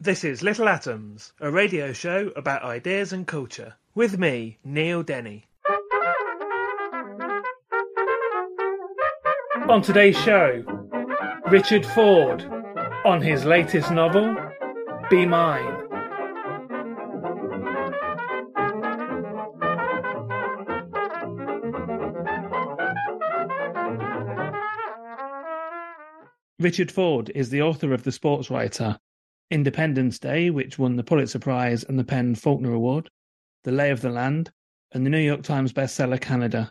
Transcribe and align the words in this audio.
This 0.00 0.22
is 0.22 0.44
Little 0.44 0.68
Atoms, 0.68 1.32
a 1.40 1.50
radio 1.50 1.92
show 1.92 2.30
about 2.36 2.62
ideas 2.62 3.12
and 3.12 3.26
culture. 3.26 3.74
With 3.96 4.16
me, 4.16 4.58
Neil 4.62 5.02
Denny. 5.02 5.48
On 9.68 9.82
today's 9.82 10.16
show, 10.16 10.62
Richard 11.50 11.84
Ford 11.84 12.44
on 13.04 13.20
his 13.20 13.44
latest 13.44 13.90
novel, 13.90 14.36
Be 15.10 15.26
Mine. 15.26 15.88
Richard 26.60 26.92
Ford 26.92 27.32
is 27.34 27.50
the 27.50 27.62
author 27.62 27.92
of 27.92 28.04
The 28.04 28.12
Sports 28.12 28.48
Writer, 28.48 29.00
Independence 29.50 30.18
Day, 30.18 30.50
which 30.50 30.78
won 30.78 30.96
the 30.96 31.04
Pulitzer 31.04 31.38
Prize 31.38 31.82
and 31.82 31.98
the 31.98 32.04
PEN 32.04 32.34
Faulkner 32.34 32.72
Award, 32.72 33.08
The 33.64 33.72
Lay 33.72 33.90
of 33.90 34.02
the 34.02 34.10
Land, 34.10 34.50
and 34.92 35.06
the 35.06 35.10
New 35.10 35.18
York 35.18 35.42
Times 35.42 35.72
bestseller 35.72 36.20
Canada. 36.20 36.70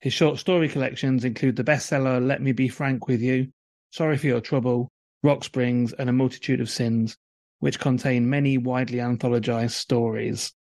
His 0.00 0.12
short 0.12 0.38
story 0.38 0.68
collections 0.68 1.24
include 1.24 1.56
the 1.56 1.64
bestseller 1.64 2.26
Let 2.26 2.42
Me 2.42 2.52
Be 2.52 2.68
Frank 2.68 3.08
with 3.08 3.20
You, 3.20 3.48
Sorry 3.90 4.16
for 4.16 4.26
Your 4.26 4.40
Trouble, 4.40 4.90
Rock 5.22 5.44
Springs, 5.44 5.92
and 5.92 6.08
A 6.08 6.12
Multitude 6.12 6.60
of 6.60 6.70
Sins, 6.70 7.16
which 7.60 7.80
contain 7.80 8.28
many 8.28 8.58
widely 8.58 8.98
anthologized 8.98 9.72
stories. 9.72 10.52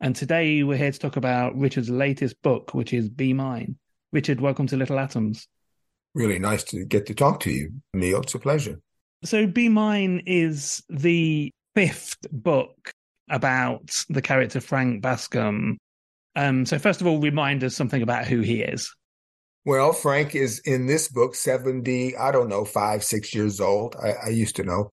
And 0.00 0.16
today 0.16 0.62
we're 0.62 0.76
here 0.76 0.92
to 0.92 0.98
talk 0.98 1.16
about 1.16 1.56
Richard's 1.56 1.90
latest 1.90 2.40
book, 2.42 2.74
which 2.74 2.92
is 2.92 3.08
Be 3.08 3.32
Mine. 3.32 3.76
Richard, 4.12 4.40
welcome 4.40 4.66
to 4.66 4.76
Little 4.76 4.98
Atoms. 4.98 5.46
Really 6.14 6.38
nice 6.38 6.64
to 6.64 6.84
get 6.84 7.06
to 7.06 7.14
talk 7.14 7.40
to 7.40 7.50
you, 7.50 7.74
Neil. 7.94 8.20
It's 8.20 8.34
a 8.34 8.38
pleasure. 8.38 8.80
So, 9.24 9.46
Be 9.46 9.68
Mine 9.68 10.22
is 10.26 10.82
the 10.88 11.50
fifth 11.74 12.18
book 12.32 12.92
about 13.30 13.90
the 14.08 14.22
character 14.22 14.60
Frank 14.60 15.02
Bascombe. 15.02 15.76
Um, 16.34 16.66
so, 16.66 16.78
first 16.78 17.00
of 17.00 17.06
all, 17.06 17.20
remind 17.20 17.62
us 17.62 17.76
something 17.76 18.02
about 18.02 18.26
who 18.26 18.40
he 18.40 18.62
is. 18.62 18.92
Well, 19.64 19.92
Frank 19.92 20.34
is 20.34 20.60
in 20.64 20.86
this 20.86 21.08
book 21.08 21.36
70, 21.36 22.16
I 22.16 22.32
don't 22.32 22.48
know, 22.48 22.64
five, 22.64 23.04
six 23.04 23.32
years 23.32 23.60
old. 23.60 23.94
I, 24.02 24.26
I 24.26 24.28
used 24.30 24.56
to 24.56 24.64
know. 24.64 24.90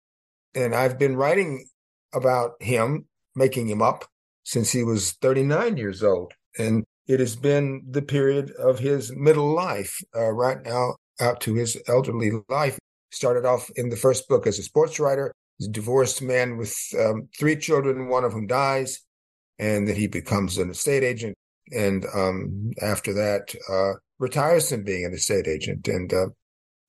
And 0.56 0.74
I've 0.74 0.98
been 0.98 1.16
writing 1.16 1.68
about 2.14 2.54
him, 2.60 3.06
making 3.36 3.70
him 3.70 3.84
up 3.84 4.06
since 4.44 4.72
he 4.72 4.84
was 4.84 5.12
39 5.22 5.78
years 5.78 6.02
old. 6.02 6.34
And 6.58 6.84
it 7.08 7.20
has 7.20 7.36
been 7.36 7.84
the 7.88 8.02
period 8.02 8.52
of 8.58 8.80
his 8.80 9.16
middle 9.16 9.54
life, 9.54 10.02
uh, 10.16 10.32
right 10.32 10.58
now 10.64 10.96
out 11.20 11.42
to 11.42 11.54
his 11.54 11.78
elderly 11.88 12.32
life. 12.50 12.80
Started 13.16 13.46
off 13.46 13.70
in 13.78 13.88
the 13.88 13.96
first 13.96 14.28
book 14.28 14.46
as 14.46 14.60
a 14.60 14.64
sports 14.64 15.00
writer. 15.00 15.34
He's 15.58 15.70
a 15.70 15.72
divorced 15.72 16.22
man 16.22 16.58
with 16.58 16.78
um, 17.00 17.30
three 17.40 17.56
children, 17.56 18.10
one 18.10 18.26
of 18.26 18.34
whom 18.34 18.46
dies, 18.46 19.00
and 19.58 19.88
then 19.88 19.96
he 19.96 20.08
becomes 20.08 20.58
an 20.58 20.70
estate 20.70 21.02
agent. 21.02 21.34
And 21.72 22.06
um, 22.14 22.72
after 22.82 23.14
that, 23.14 23.56
uh, 23.72 23.98
retires 24.20 24.70
from 24.70 24.84
being 24.84 25.06
an 25.06 25.14
estate 25.14 25.48
agent. 25.48 25.88
And 25.88 26.14
uh, 26.14 26.28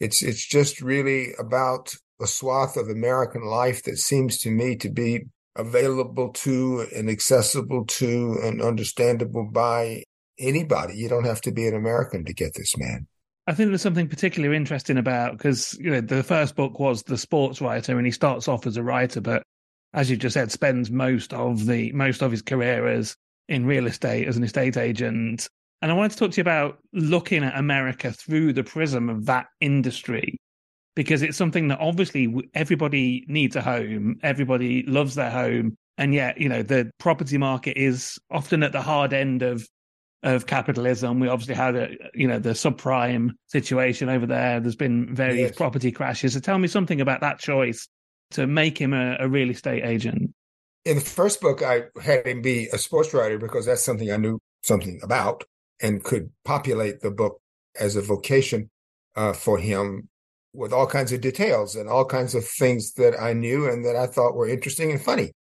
it's 0.01 0.21
it's 0.21 0.45
just 0.45 0.83
really 0.83 1.29
about 1.39 1.95
a 2.21 2.27
swath 2.27 2.77
of 2.77 2.89
American 2.89 3.45
life 3.45 3.85
that 3.85 3.99
seems 3.99 4.39
to 4.39 4.51
me 4.51 4.75
to 4.77 4.91
be 4.91 5.27
available 5.55 6.33
to 6.33 6.87
and 6.95 7.09
accessible 7.09 7.85
to 7.87 8.37
and 8.43 8.61
understandable 8.61 9.49
by 9.51 10.03
anybody. 10.39 10.97
You 10.97 11.09
don't 11.09 11.25
have 11.25 11.41
to 11.43 11.53
be 11.53 11.69
an 11.69 11.75
American 11.77 12.25
to 12.25 12.35
get 12.35 12.55
this 12.55 12.77
man. 12.77 13.07
I 13.47 13.55
think 13.55 13.71
there's 13.71 13.83
something 13.83 14.09
particularly 14.09 14.57
interesting 14.57 14.99
about 14.99 15.33
because 15.33 15.75
you 15.81 15.91
know 15.91 16.01
the 16.01 16.23
first 16.23 16.57
book 16.57 16.81
was 16.81 17.03
the 17.05 17.17
sports 17.19 17.61
writer, 17.61 17.97
and 17.97 18.07
he 18.07 18.13
starts 18.13 18.49
off 18.49 18.67
as 18.67 18.77
a 18.77 18.83
writer, 18.83 19.21
but 19.21 19.43
as 19.95 20.11
you 20.11 20.17
just 20.17 20.35
said, 20.35 20.51
spends 20.51 20.91
most 20.91 21.33
of 21.33 21.67
the 21.67 21.93
most 21.93 22.23
of 22.23 22.31
his 22.31 22.43
career 22.43 22.89
as 22.89 23.17
in 23.49 23.65
real 23.65 23.87
estate 23.87 24.27
as 24.27 24.37
an 24.37 24.43
estate 24.43 24.77
agent. 24.77 25.49
And 25.81 25.93
I 25.93 25.95
wanted 25.95 26.13
to 26.13 26.19
talk 26.19 26.31
to 26.33 26.37
you 26.39 26.43
about 26.43 26.79
looking 26.93 27.45
at 27.45 27.57
America 27.57 28.11
through 28.11 28.53
the 28.53 28.65
prism 28.65 29.09
of 29.09 29.27
that 29.27 29.47
industry 29.61 30.37
because 30.97 31.23
it's 31.23 31.37
something 31.37 31.69
that 31.69 31.79
obviously 31.79 32.35
everybody 32.55 33.25
needs 33.29 33.55
a 33.55 33.63
home, 33.63 34.19
everybody 34.23 34.83
loves 34.85 35.15
their 35.15 35.31
home, 35.31 35.77
and 35.99 36.13
yet 36.13 36.41
you 36.41 36.49
know 36.49 36.63
the 36.63 36.91
property 36.99 37.39
market 37.39 37.77
is 37.79 38.19
often 38.31 38.65
at 38.65 38.73
the 38.73 38.83
hard 38.83 39.13
end 39.13 39.43
of 39.43 39.69
of 40.27 40.47
capitalism. 40.47 41.21
We 41.21 41.29
obviously 41.29 41.55
had 41.55 41.77
a 41.77 41.89
you 42.13 42.27
know 42.27 42.39
the 42.39 42.51
subprime 42.51 43.31
situation 43.47 44.09
over 44.09 44.27
there. 44.27 44.61
There's 44.61 44.77
been 44.77 45.15
various 45.15 45.49
Yes. 45.51 45.57
property 45.57 45.93
crashes. 45.93 46.35
So 46.35 46.41
tell 46.41 46.59
me 46.59 46.69
something 46.69 47.01
about 47.01 47.21
that 47.21 47.39
choice 47.39 47.89
to 48.33 48.47
make 48.47 48.77
him 48.77 48.93
a, 48.93 49.17
a 49.21 49.29
real 49.29 49.51
estate 49.51 49.85
agent. 49.85 50.33
In 50.85 50.97
the 50.97 51.01
first 51.05 51.41
book, 51.41 51.63
I 51.63 51.85
had 52.03 52.27
him 52.27 52.43
be 52.43 52.67
a 52.73 52.79
sports 52.79 53.15
writer 53.15 53.39
because 53.39 53.67
that's 53.67 53.85
something 53.85 54.11
I 54.11 54.17
knew 54.17 54.39
something 54.63 55.01
about 55.03 55.45
and 55.81 56.03
could 56.03 56.31
populate 56.45 57.01
the 57.01 57.11
book 57.11 57.41
as 57.79 57.95
a 57.95 58.03
vocation 58.03 58.69
uh, 59.15 59.33
for 59.33 59.59
him 59.59 60.09
with 60.53 60.73
all 60.73 60.87
kinds 60.87 61.13
of 61.13 61.21
details 61.21 61.77
and 61.77 61.89
all 61.89 62.05
kinds 62.05 62.35
of 62.35 62.45
things 62.45 62.95
that 62.95 63.21
I 63.21 63.33
knew 63.33 63.69
and 63.69 63.85
that 63.85 63.95
I 63.95 64.07
thought 64.07 64.35
were 64.35 64.49
interesting 64.49 64.91
and 64.91 65.01
funny 65.01 65.33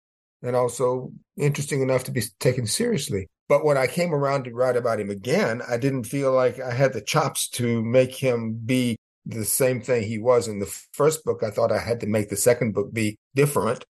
and 0.42 0.54
also 0.54 1.10
interesting 1.36 1.80
enough 1.82 2.04
to 2.04 2.12
be 2.12 2.22
taken 2.38 2.66
seriously. 2.66 3.28
But 3.48 3.64
when 3.64 3.76
I 3.76 3.86
came 3.86 4.12
around 4.12 4.44
to 4.44 4.54
write 4.54 4.76
about 4.76 5.00
him 5.00 5.10
again, 5.10 5.62
I 5.68 5.76
didn't 5.76 6.04
feel 6.04 6.32
like 6.32 6.60
I 6.60 6.72
had 6.72 6.92
the 6.92 7.00
chops 7.00 7.48
to 7.50 7.82
make 7.82 8.14
him 8.14 8.60
be 8.64 8.96
the 9.24 9.44
same 9.44 9.80
thing 9.80 10.02
he 10.02 10.18
was 10.18 10.48
in 10.48 10.58
the 10.58 10.72
first 10.92 11.24
book. 11.24 11.42
I 11.42 11.50
thought 11.50 11.72
I 11.72 11.78
had 11.78 12.00
to 12.00 12.06
make 12.06 12.28
the 12.28 12.36
second 12.36 12.72
book 12.74 12.92
be 12.92 13.18
different. 13.34 13.84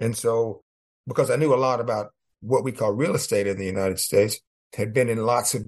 And 0.00 0.16
so, 0.16 0.60
because 1.06 1.30
I 1.30 1.36
knew 1.36 1.52
a 1.52 1.56
lot 1.56 1.80
about 1.80 2.10
what 2.40 2.64
we 2.64 2.72
call 2.72 2.92
real 2.92 3.14
estate 3.14 3.46
in 3.46 3.58
the 3.58 3.66
United 3.66 3.98
States, 3.98 4.40
had 4.74 4.92
been 4.92 5.08
in 5.08 5.24
lots 5.24 5.54
of 5.54 5.66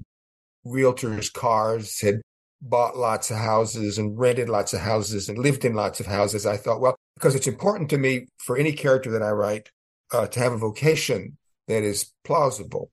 realtors' 0.67 1.33
cars, 1.33 2.01
had 2.01 2.21
bought 2.61 2.97
lots 2.97 3.31
of 3.31 3.37
houses 3.37 3.99
and 3.99 4.19
rented 4.19 4.49
lots 4.49 4.73
of 4.73 4.81
houses 4.81 5.29
and 5.29 5.39
lived 5.39 5.65
in 5.65 5.75
lots 5.75 6.01
of 6.01 6.07
houses. 6.07 6.47
I 6.47 6.57
thought, 6.57 6.81
well, 6.81 6.97
because 7.15 7.35
it's 7.35 7.47
important 7.47 7.91
to 7.91 7.99
me 7.99 8.29
for 8.39 8.57
any 8.57 8.73
character 8.73 9.11
that 9.11 9.23
I 9.23 9.31
write 9.31 9.71
uh, 10.13 10.27
to 10.29 10.41
have 10.41 10.53
a 10.53 10.59
vocation 10.59 11.37
that 11.69 11.83
is 11.83 12.13
plausible. 12.25 12.91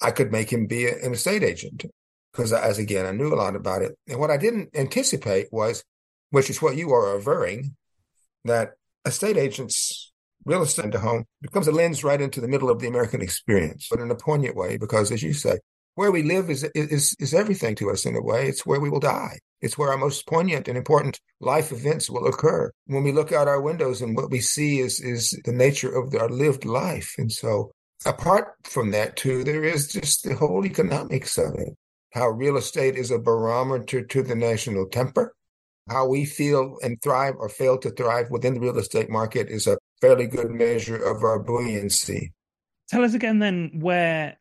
I 0.00 0.10
could 0.10 0.32
make 0.32 0.52
him 0.52 0.66
be 0.66 0.86
a- 0.86 0.98
an 1.04 1.12
estate 1.12 1.42
agent 1.42 1.84
because, 2.32 2.52
as 2.52 2.78
again, 2.78 3.06
I 3.06 3.12
knew 3.12 3.32
a 3.32 3.36
lot 3.36 3.56
about 3.56 3.82
it. 3.82 3.96
And 4.08 4.18
what 4.18 4.30
I 4.30 4.36
didn't 4.36 4.70
anticipate 4.74 5.52
was, 5.52 5.84
which 6.30 6.50
is 6.50 6.60
what 6.60 6.76
you 6.76 6.92
are 6.92 7.14
averring, 7.14 7.76
that 8.44 8.74
estate 9.04 9.36
agents, 9.36 10.12
real 10.44 10.62
estate 10.62 10.92
to 10.92 10.98
home 10.98 11.24
becomes 11.40 11.68
a 11.68 11.72
lens 11.72 12.04
right 12.04 12.20
into 12.20 12.40
the 12.40 12.48
middle 12.48 12.70
of 12.70 12.80
the 12.80 12.88
American 12.88 13.22
experience, 13.22 13.86
but 13.90 14.00
in 14.00 14.10
a 14.10 14.16
poignant 14.16 14.56
way, 14.56 14.76
because 14.76 15.10
as 15.10 15.22
you 15.22 15.32
say, 15.32 15.58
where 15.94 16.10
we 16.10 16.22
live 16.22 16.50
is, 16.50 16.64
is, 16.74 17.14
is 17.20 17.34
everything 17.34 17.76
to 17.76 17.90
us 17.90 18.04
in 18.04 18.16
a 18.16 18.22
way. 18.22 18.48
It's 18.48 18.66
where 18.66 18.80
we 18.80 18.90
will 18.90 19.00
die. 19.00 19.38
It's 19.60 19.78
where 19.78 19.90
our 19.90 19.96
most 19.96 20.26
poignant 20.26 20.66
and 20.66 20.76
important 20.76 21.20
life 21.40 21.70
events 21.70 22.10
will 22.10 22.26
occur. 22.26 22.72
When 22.86 23.04
we 23.04 23.12
look 23.12 23.32
out 23.32 23.48
our 23.48 23.60
windows 23.60 24.02
and 24.02 24.16
what 24.16 24.30
we 24.30 24.40
see 24.40 24.80
is, 24.80 25.00
is 25.00 25.40
the 25.44 25.52
nature 25.52 25.94
of 25.96 26.12
our 26.14 26.28
lived 26.28 26.64
life. 26.64 27.14
And 27.16 27.30
so 27.30 27.70
apart 28.06 28.54
from 28.64 28.90
that 28.92 29.16
too, 29.16 29.44
there 29.44 29.64
is 29.64 29.92
just 29.92 30.24
the 30.24 30.34
whole 30.34 30.64
economics 30.64 31.38
of 31.38 31.54
it. 31.54 31.76
How 32.12 32.28
real 32.28 32.56
estate 32.56 32.96
is 32.96 33.10
a 33.10 33.18
barometer 33.18 34.02
to 34.02 34.22
the 34.22 34.34
national 34.34 34.86
temper 34.88 35.34
how 35.88 36.06
we 36.06 36.24
feel 36.24 36.78
and 36.82 37.00
thrive 37.02 37.34
or 37.38 37.48
fail 37.48 37.78
to 37.78 37.90
thrive 37.90 38.30
within 38.30 38.54
the 38.54 38.60
real 38.60 38.78
estate 38.78 39.10
market 39.10 39.48
is 39.48 39.66
a 39.66 39.78
fairly 40.00 40.26
good 40.26 40.50
measure 40.50 40.96
of 40.96 41.22
our 41.22 41.38
buoyancy. 41.38 42.32
Tell 42.88 43.04
us 43.04 43.14
again 43.14 43.38
then 43.38 43.70
where 43.80 44.38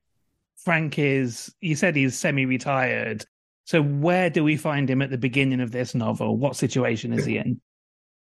Frank 0.64 0.98
is. 0.98 1.54
You 1.60 1.76
said 1.76 1.96
he's 1.96 2.18
semi 2.18 2.46
retired. 2.46 3.26
So, 3.66 3.82
where 3.82 4.30
do 4.30 4.44
we 4.44 4.58
find 4.58 4.90
him 4.90 5.02
at 5.02 5.10
the 5.10 5.18
beginning 5.18 5.62
of 5.62 5.72
this 5.72 5.96
novel? 5.96 6.38
What 6.38 6.56
situation 6.56 7.14
is 7.14 7.26
he 7.26 7.38
in? 7.38 7.62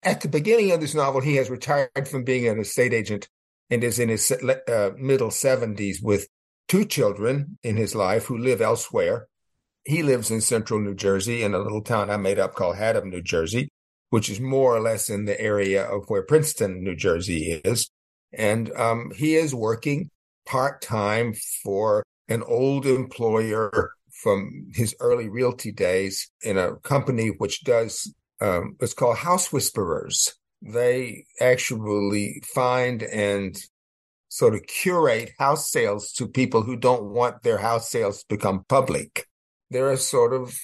At 0.04 0.20
the 0.20 0.28
beginning 0.28 0.72
of 0.72 0.80
this 0.80 0.94
novel, 0.94 1.20
he 1.20 1.36
has 1.36 1.50
retired 1.50 2.08
from 2.08 2.24
being 2.24 2.46
an 2.48 2.60
estate 2.60 2.92
agent 2.92 3.28
and 3.72 3.82
is 3.82 3.98
in 3.98 4.10
his 4.10 4.30
uh, 4.30 4.90
middle 4.98 5.30
70s 5.30 6.02
with 6.02 6.28
two 6.68 6.84
children 6.84 7.56
in 7.62 7.74
his 7.78 7.94
life 7.94 8.26
who 8.26 8.36
live 8.36 8.60
elsewhere. 8.60 9.28
He 9.86 10.02
lives 10.02 10.30
in 10.30 10.42
central 10.42 10.78
New 10.78 10.94
Jersey 10.94 11.42
in 11.42 11.54
a 11.54 11.58
little 11.58 11.80
town 11.80 12.10
I 12.10 12.18
made 12.18 12.38
up 12.38 12.54
called 12.54 12.76
Haddam, 12.76 13.08
New 13.08 13.22
Jersey, 13.22 13.70
which 14.10 14.28
is 14.28 14.38
more 14.40 14.76
or 14.76 14.80
less 14.80 15.08
in 15.08 15.24
the 15.24 15.40
area 15.40 15.84
of 15.84 16.04
where 16.08 16.22
Princeton, 16.22 16.84
New 16.84 16.94
Jersey 16.94 17.62
is. 17.64 17.90
And 18.30 18.70
um, 18.72 19.10
he 19.16 19.36
is 19.36 19.54
working 19.54 20.10
part 20.44 20.82
time 20.82 21.32
for 21.62 22.04
an 22.28 22.42
old 22.42 22.84
employer 22.84 23.92
from 24.22 24.68
his 24.74 24.94
early 25.00 25.30
realty 25.30 25.72
days 25.72 26.30
in 26.42 26.58
a 26.58 26.76
company 26.76 27.28
which 27.28 27.64
does 27.64 28.14
um, 28.42 28.76
it's 28.80 28.92
called 28.92 29.16
House 29.16 29.50
Whisperers. 29.50 30.34
They 30.62 31.24
actually 31.40 32.42
find 32.54 33.02
and 33.02 33.56
sort 34.28 34.54
of 34.54 34.66
curate 34.66 35.32
house 35.38 35.70
sales 35.70 36.12
to 36.12 36.26
people 36.26 36.62
who 36.62 36.76
don't 36.76 37.10
want 37.10 37.42
their 37.42 37.58
house 37.58 37.90
sales 37.90 38.20
to 38.20 38.26
become 38.28 38.64
public. 38.68 39.26
They're 39.70 39.90
a 39.90 39.96
sort 39.96 40.32
of 40.32 40.58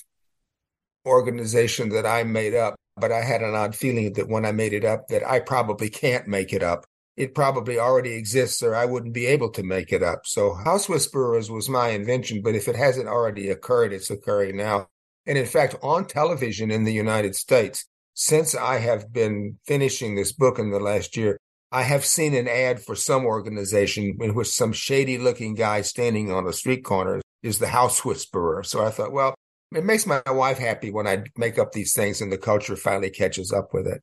organization 1.07 1.91
that 1.91 2.07
I 2.07 2.23
made 2.23 2.55
up, 2.55 2.77
but 2.97 3.13
I 3.13 3.23
had 3.23 3.43
an 3.43 3.55
odd 3.55 3.75
feeling 3.75 4.13
that 4.15 4.29
when 4.29 4.47
I 4.47 4.53
made 4.53 4.73
it 4.73 4.85
up 4.85 5.09
that 5.09 5.27
I 5.27 5.41
probably 5.41 5.91
can't 5.91 6.27
make 6.27 6.53
it 6.53 6.63
up 6.63 6.87
it 7.19 7.35
probably 7.35 7.81
already 7.81 8.13
exists 8.13 8.63
or 8.63 8.77
I 8.77 8.85
wouldn't 8.85 9.13
be 9.13 9.27
able 9.27 9.51
to 9.51 9.65
make 9.65 9.93
it 9.93 10.05
up. 10.05 10.21
So 10.25 10.55
House 10.55 10.89
Whisperers 10.89 11.51
was 11.51 11.69
my 11.69 11.89
invention, 11.89 12.43
but 12.43 12.55
if 12.55 12.69
it 12.69 12.77
hasn't 12.77 13.09
already 13.09 13.51
occurred, 13.51 13.93
it's 13.93 14.09
occurring 14.09 14.57
now. 14.57 14.87
And 15.27 15.37
in 15.37 15.45
fact, 15.45 15.75
on 15.83 16.07
television 16.07 16.71
in 16.71 16.85
the 16.85 16.93
United 16.93 17.35
States, 17.35 17.87
since 18.19 18.55
I 18.55 18.79
have 18.79 19.13
been 19.13 19.59
finishing 19.67 20.15
this 20.15 20.33
book 20.33 20.59
in 20.59 20.71
the 20.71 20.81
last 20.81 21.17
year, 21.17 21.39
I 21.71 21.83
have 21.83 22.05
seen 22.05 22.35
an 22.35 22.49
ad 22.49 22.81
for 22.81 22.95
some 22.95 23.25
organization 23.25 24.17
in 24.21 24.35
which 24.35 24.49
some 24.49 24.73
shady 24.73 25.19
looking 25.19 25.55
guy 25.55 25.83
standing 25.83 26.33
on 26.33 26.47
a 26.47 26.53
street 26.53 26.85
corner 26.85 27.21
is 27.43 27.59
the 27.59 27.69
house 27.69 28.05
whisperer. 28.05 28.63
So 28.63 28.85
I 28.85 28.91
thought, 28.91 29.13
well, 29.13 29.35
it 29.75 29.85
makes 29.85 30.07
my 30.07 30.23
wife 30.27 30.59
happy 30.59 30.91
when 30.91 31.07
I 31.07 31.25
make 31.37 31.59
up 31.59 31.73
these 31.73 31.93
things 31.93 32.21
and 32.21 32.33
the 32.33 32.39
culture 32.39 32.75
finally 32.75 33.11
catches 33.11 33.53
up 33.53 33.75
with 33.75 33.87
it 33.87 34.03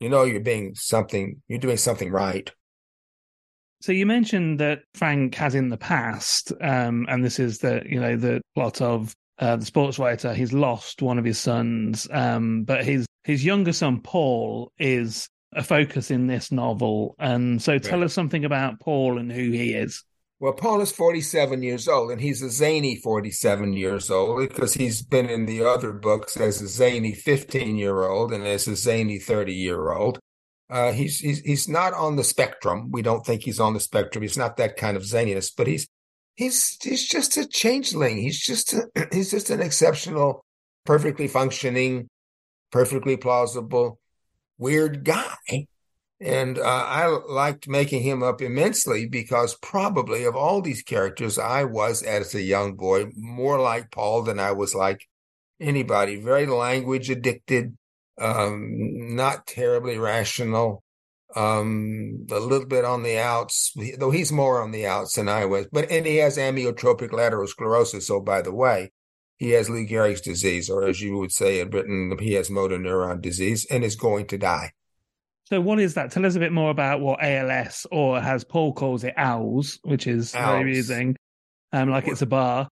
you 0.00 0.08
know 0.08 0.24
you're 0.24 0.40
being 0.40 0.74
something 0.74 1.40
you're 1.46 1.58
doing 1.58 1.76
something 1.76 2.10
right 2.10 2.50
so 3.80 3.92
you 3.92 4.06
mentioned 4.06 4.58
that 4.58 4.80
frank 4.94 5.34
has 5.34 5.54
in 5.54 5.68
the 5.68 5.76
past 5.76 6.52
um, 6.60 7.06
and 7.08 7.24
this 7.24 7.38
is 7.38 7.58
the 7.58 7.82
you 7.86 8.00
know 8.00 8.16
the 8.16 8.40
plot 8.54 8.80
of 8.80 9.14
uh, 9.40 9.56
the 9.56 9.66
sports 9.66 9.98
writer 9.98 10.32
he's 10.32 10.52
lost 10.52 11.02
one 11.02 11.18
of 11.18 11.24
his 11.24 11.38
sons 11.38 12.06
um, 12.12 12.62
but 12.64 12.84
his 12.84 13.06
his 13.24 13.44
younger 13.44 13.72
son 13.72 14.00
paul 14.00 14.72
is 14.78 15.28
a 15.54 15.62
focus 15.62 16.10
in 16.10 16.26
this 16.26 16.52
novel 16.52 17.16
and 17.18 17.60
so 17.60 17.78
tell 17.78 17.98
right. 17.98 18.06
us 18.06 18.14
something 18.14 18.44
about 18.44 18.78
paul 18.80 19.18
and 19.18 19.32
who 19.32 19.50
he 19.50 19.74
is 19.74 20.04
well, 20.40 20.54
Paul 20.54 20.80
is 20.80 20.90
47 20.90 21.62
years 21.62 21.86
old, 21.86 22.10
and 22.10 22.18
he's 22.18 22.40
a 22.40 22.48
zany 22.48 22.96
47 22.96 23.74
years 23.74 24.10
old 24.10 24.48
because 24.48 24.72
he's 24.72 25.02
been 25.02 25.28
in 25.28 25.44
the 25.44 25.62
other 25.62 25.92
books 25.92 26.34
as 26.38 26.62
a 26.62 26.66
zany 26.66 27.12
15 27.12 27.76
year 27.76 28.04
old 28.04 28.32
and 28.32 28.46
as 28.46 28.66
a 28.66 28.74
zany 28.74 29.18
30 29.18 29.52
year 29.52 29.92
old. 29.92 30.18
Uh, 30.70 30.92
he's, 30.92 31.18
he's 31.18 31.40
he's 31.40 31.68
not 31.68 31.92
on 31.92 32.16
the 32.16 32.24
spectrum. 32.24 32.90
We 32.90 33.02
don't 33.02 33.26
think 33.26 33.42
he's 33.42 33.60
on 33.60 33.74
the 33.74 33.80
spectrum. 33.80 34.22
He's 34.22 34.38
not 34.38 34.56
that 34.56 34.78
kind 34.78 34.96
of 34.96 35.02
zaniness, 35.02 35.52
but 35.54 35.66
he's 35.66 35.86
he's 36.40 36.78
he's 36.82 37.06
just 37.06 37.36
a 37.36 37.46
changeling. 37.46 38.16
He's 38.16 38.40
just 38.40 38.72
a, 38.72 38.88
he's 39.12 39.30
just 39.30 39.50
an 39.50 39.60
exceptional, 39.60 40.42
perfectly 40.86 41.28
functioning, 41.28 42.08
perfectly 42.72 43.16
plausible, 43.16 44.00
weird 44.58 45.04
guy. 45.04 45.66
And 46.22 46.58
uh, 46.58 46.62
I 46.62 47.06
liked 47.06 47.68
making 47.68 48.02
him 48.02 48.22
up 48.22 48.42
immensely 48.42 49.06
because 49.06 49.54
probably 49.62 50.24
of 50.24 50.36
all 50.36 50.60
these 50.60 50.82
characters, 50.82 51.38
I 51.38 51.64
was, 51.64 52.02
as 52.02 52.34
a 52.34 52.42
young 52.42 52.74
boy, 52.74 53.06
more 53.16 53.58
like 53.58 53.90
Paul 53.90 54.22
than 54.22 54.38
I 54.38 54.52
was 54.52 54.74
like 54.74 55.06
anybody. 55.60 56.20
Very 56.20 56.46
language 56.46 57.08
addicted, 57.08 57.76
um, 58.18 59.14
not 59.14 59.46
terribly 59.46 59.96
rational, 59.96 60.82
um, 61.36 62.26
a 62.30 62.40
little 62.40 62.66
bit 62.66 62.84
on 62.84 63.02
the 63.02 63.18
outs, 63.18 63.72
though 63.98 64.10
he's 64.10 64.32
more 64.32 64.62
on 64.62 64.70
the 64.70 64.86
outs 64.86 65.14
than 65.14 65.28
I 65.28 65.44
was. 65.44 65.66
But 65.70 65.90
and 65.90 66.06
he 66.06 66.16
has 66.16 66.36
amyotrophic 66.36 67.12
lateral 67.12 67.46
sclerosis. 67.46 68.06
So, 68.06 68.20
by 68.20 68.42
the 68.42 68.52
way, 68.52 68.92
he 69.38 69.50
has 69.50 69.70
Lou 69.70 69.86
Gehrig's 69.86 70.20
disease, 70.20 70.68
or 70.68 70.86
as 70.86 71.00
you 71.00 71.16
would 71.18 71.32
say 71.32 71.60
in 71.60 71.70
Britain, 71.70 72.16
he 72.20 72.34
has 72.34 72.50
motor 72.50 72.78
neuron 72.78 73.20
disease, 73.20 73.66
and 73.70 73.84
is 73.84 73.96
going 73.96 74.26
to 74.28 74.38
die. 74.38 74.72
So 75.44 75.60
what 75.60 75.80
is 75.80 75.94
that? 75.94 76.12
Tell 76.12 76.24
us 76.24 76.36
a 76.36 76.38
bit 76.38 76.52
more 76.52 76.70
about 76.70 77.00
what 77.00 77.20
ALS, 77.22 77.84
or 77.90 78.18
as 78.18 78.44
Paul 78.44 78.72
calls 78.72 79.02
it, 79.02 79.14
OWLS, 79.16 79.80
which 79.82 80.06
is 80.06 80.32
ALS. 80.34 80.46
very 80.46 80.62
amusing, 80.62 81.16
um, 81.72 81.90
like 81.90 82.06
it's 82.06 82.22
a 82.22 82.26
bar. 82.26 82.68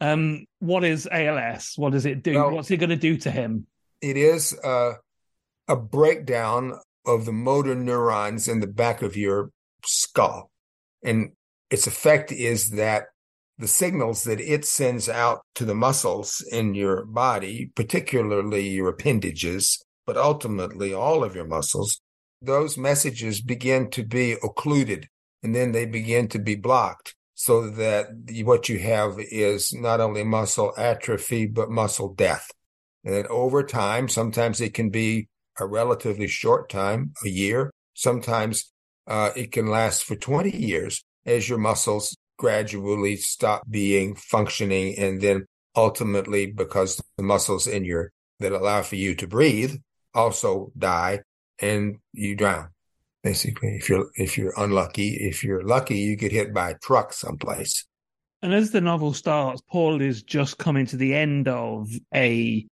Um, 0.00 0.46
what 0.60 0.84
is 0.84 1.08
ALS? 1.10 1.72
What 1.76 1.90
does 1.92 2.06
it 2.06 2.22
do? 2.22 2.34
Well, 2.34 2.52
What's 2.52 2.70
it 2.70 2.76
going 2.76 2.90
to 2.90 2.96
do 2.96 3.16
to 3.18 3.30
him? 3.30 3.66
It 4.00 4.16
is 4.16 4.56
uh, 4.62 4.92
a 5.66 5.76
breakdown 5.76 6.78
of 7.06 7.24
the 7.24 7.32
motor 7.32 7.74
neurons 7.74 8.48
in 8.48 8.60
the 8.60 8.66
back 8.66 9.02
of 9.02 9.16
your 9.16 9.50
skull, 9.84 10.50
and 11.02 11.32
its 11.70 11.86
effect 11.86 12.32
is 12.32 12.70
that 12.70 13.06
the 13.58 13.68
signals 13.68 14.24
that 14.24 14.40
it 14.40 14.64
sends 14.64 15.08
out 15.08 15.42
to 15.54 15.64
the 15.64 15.74
muscles 15.74 16.44
in 16.50 16.74
your 16.74 17.04
body, 17.04 17.70
particularly 17.74 18.68
your 18.68 18.88
appendages, 18.88 19.84
but 20.06 20.16
ultimately 20.16 20.94
all 20.94 21.22
of 21.22 21.34
your 21.34 21.46
muscles, 21.46 22.00
those 22.40 22.78
messages 22.78 23.42
begin 23.42 23.90
to 23.90 24.02
be 24.02 24.32
occluded 24.42 25.08
and 25.42 25.54
then 25.54 25.72
they 25.72 25.86
begin 25.86 26.28
to 26.28 26.38
be 26.38 26.54
blocked 26.54 27.14
so 27.34 27.70
that 27.70 28.08
what 28.44 28.68
you 28.68 28.78
have 28.78 29.14
is 29.18 29.72
not 29.72 30.00
only 30.00 30.22
muscle 30.24 30.72
atrophy, 30.76 31.46
but 31.46 31.70
muscle 31.70 32.12
death. 32.14 32.50
And 33.04 33.26
over 33.28 33.62
time, 33.62 34.08
sometimes 34.08 34.60
it 34.60 34.74
can 34.74 34.90
be 34.90 35.28
a 35.60 35.66
relatively 35.66 36.26
short 36.26 36.68
time, 36.68 37.12
a 37.24 37.28
year. 37.28 37.70
Sometimes 37.94 38.72
uh, 39.06 39.30
it 39.36 39.52
can 39.52 39.66
last 39.66 40.04
for 40.04 40.16
20 40.16 40.56
years 40.56 41.04
as 41.26 41.48
your 41.48 41.58
muscles 41.58 42.16
gradually 42.38 43.16
stop 43.16 43.62
being 43.68 44.14
functioning. 44.14 44.96
And 44.98 45.20
then 45.20 45.46
ultimately, 45.76 46.46
because 46.46 47.00
the 47.16 47.22
muscles 47.22 47.66
in 47.66 47.84
your 47.84 48.10
that 48.40 48.52
allow 48.52 48.82
for 48.82 48.96
you 48.96 49.14
to 49.16 49.26
breathe 49.26 49.76
also 50.14 50.72
die, 50.76 51.20
and 51.60 51.98
you 52.12 52.34
drown. 52.34 52.68
Basically, 53.22 53.76
if 53.76 53.88
you're 53.88 54.08
if 54.14 54.38
you're 54.38 54.54
unlucky, 54.56 55.14
if 55.14 55.44
you're 55.44 55.62
lucky, 55.62 55.98
you 55.98 56.16
get 56.16 56.32
hit 56.32 56.54
by 56.54 56.70
a 56.70 56.78
truck 56.78 57.12
someplace. 57.12 57.86
And 58.42 58.54
as 58.54 58.70
the 58.70 58.80
novel 58.80 59.12
starts, 59.12 59.60
Paul 59.70 60.00
is 60.00 60.22
just 60.22 60.56
coming 60.56 60.86
to 60.86 60.96
the 60.96 61.14
end 61.14 61.46
of 61.46 61.90
a 62.14 62.66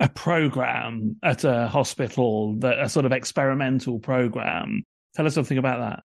a 0.00 0.08
program 0.08 1.16
at 1.22 1.44
a 1.44 1.68
hospital, 1.68 2.56
that 2.58 2.78
a 2.78 2.88
sort 2.88 3.06
of 3.06 3.12
experimental 3.12 3.98
program. 3.98 4.84
Tell 5.14 5.26
us 5.26 5.34
something 5.34 5.58
about 5.58 5.78
that. 5.78 6.02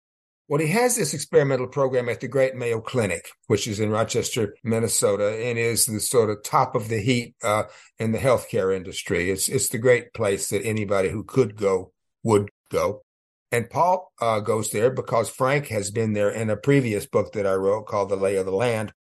Well, 0.48 0.60
he 0.60 0.68
has 0.68 0.96
this 0.96 1.14
experimental 1.14 1.66
program 1.66 2.08
at 2.08 2.20
the 2.20 2.28
Great 2.28 2.54
Mayo 2.54 2.80
Clinic, 2.80 3.26
which 3.46 3.66
is 3.66 3.80
in 3.80 3.90
Rochester, 3.90 4.54
Minnesota, 4.62 5.28
and 5.42 5.58
is 5.58 5.86
the 5.86 6.00
sort 6.00 6.30
of 6.30 6.42
top 6.42 6.74
of 6.74 6.88
the 6.88 7.00
heat 7.00 7.34
uh, 7.42 7.64
in 7.98 8.12
the 8.12 8.18
healthcare 8.18 8.74
industry. 8.74 9.30
It's 9.30 9.48
it's 9.48 9.70
the 9.70 9.78
great 9.78 10.12
place 10.12 10.50
that 10.50 10.64
anybody 10.64 11.08
who 11.08 11.24
could 11.24 11.56
go 11.56 11.92
would 12.22 12.50
go. 12.70 13.02
And 13.50 13.70
Paul 13.70 14.12
uh, 14.20 14.40
goes 14.40 14.70
there 14.70 14.90
because 14.90 15.28
Frank 15.28 15.68
has 15.68 15.90
been 15.90 16.12
there 16.12 16.30
in 16.30 16.50
a 16.50 16.56
previous 16.56 17.06
book 17.06 17.32
that 17.32 17.46
I 17.46 17.54
wrote 17.54 17.86
called 17.86 18.08
The 18.08 18.16
Lay 18.16 18.36
of 18.36 18.46
the 18.46 18.52
Land 18.52 18.92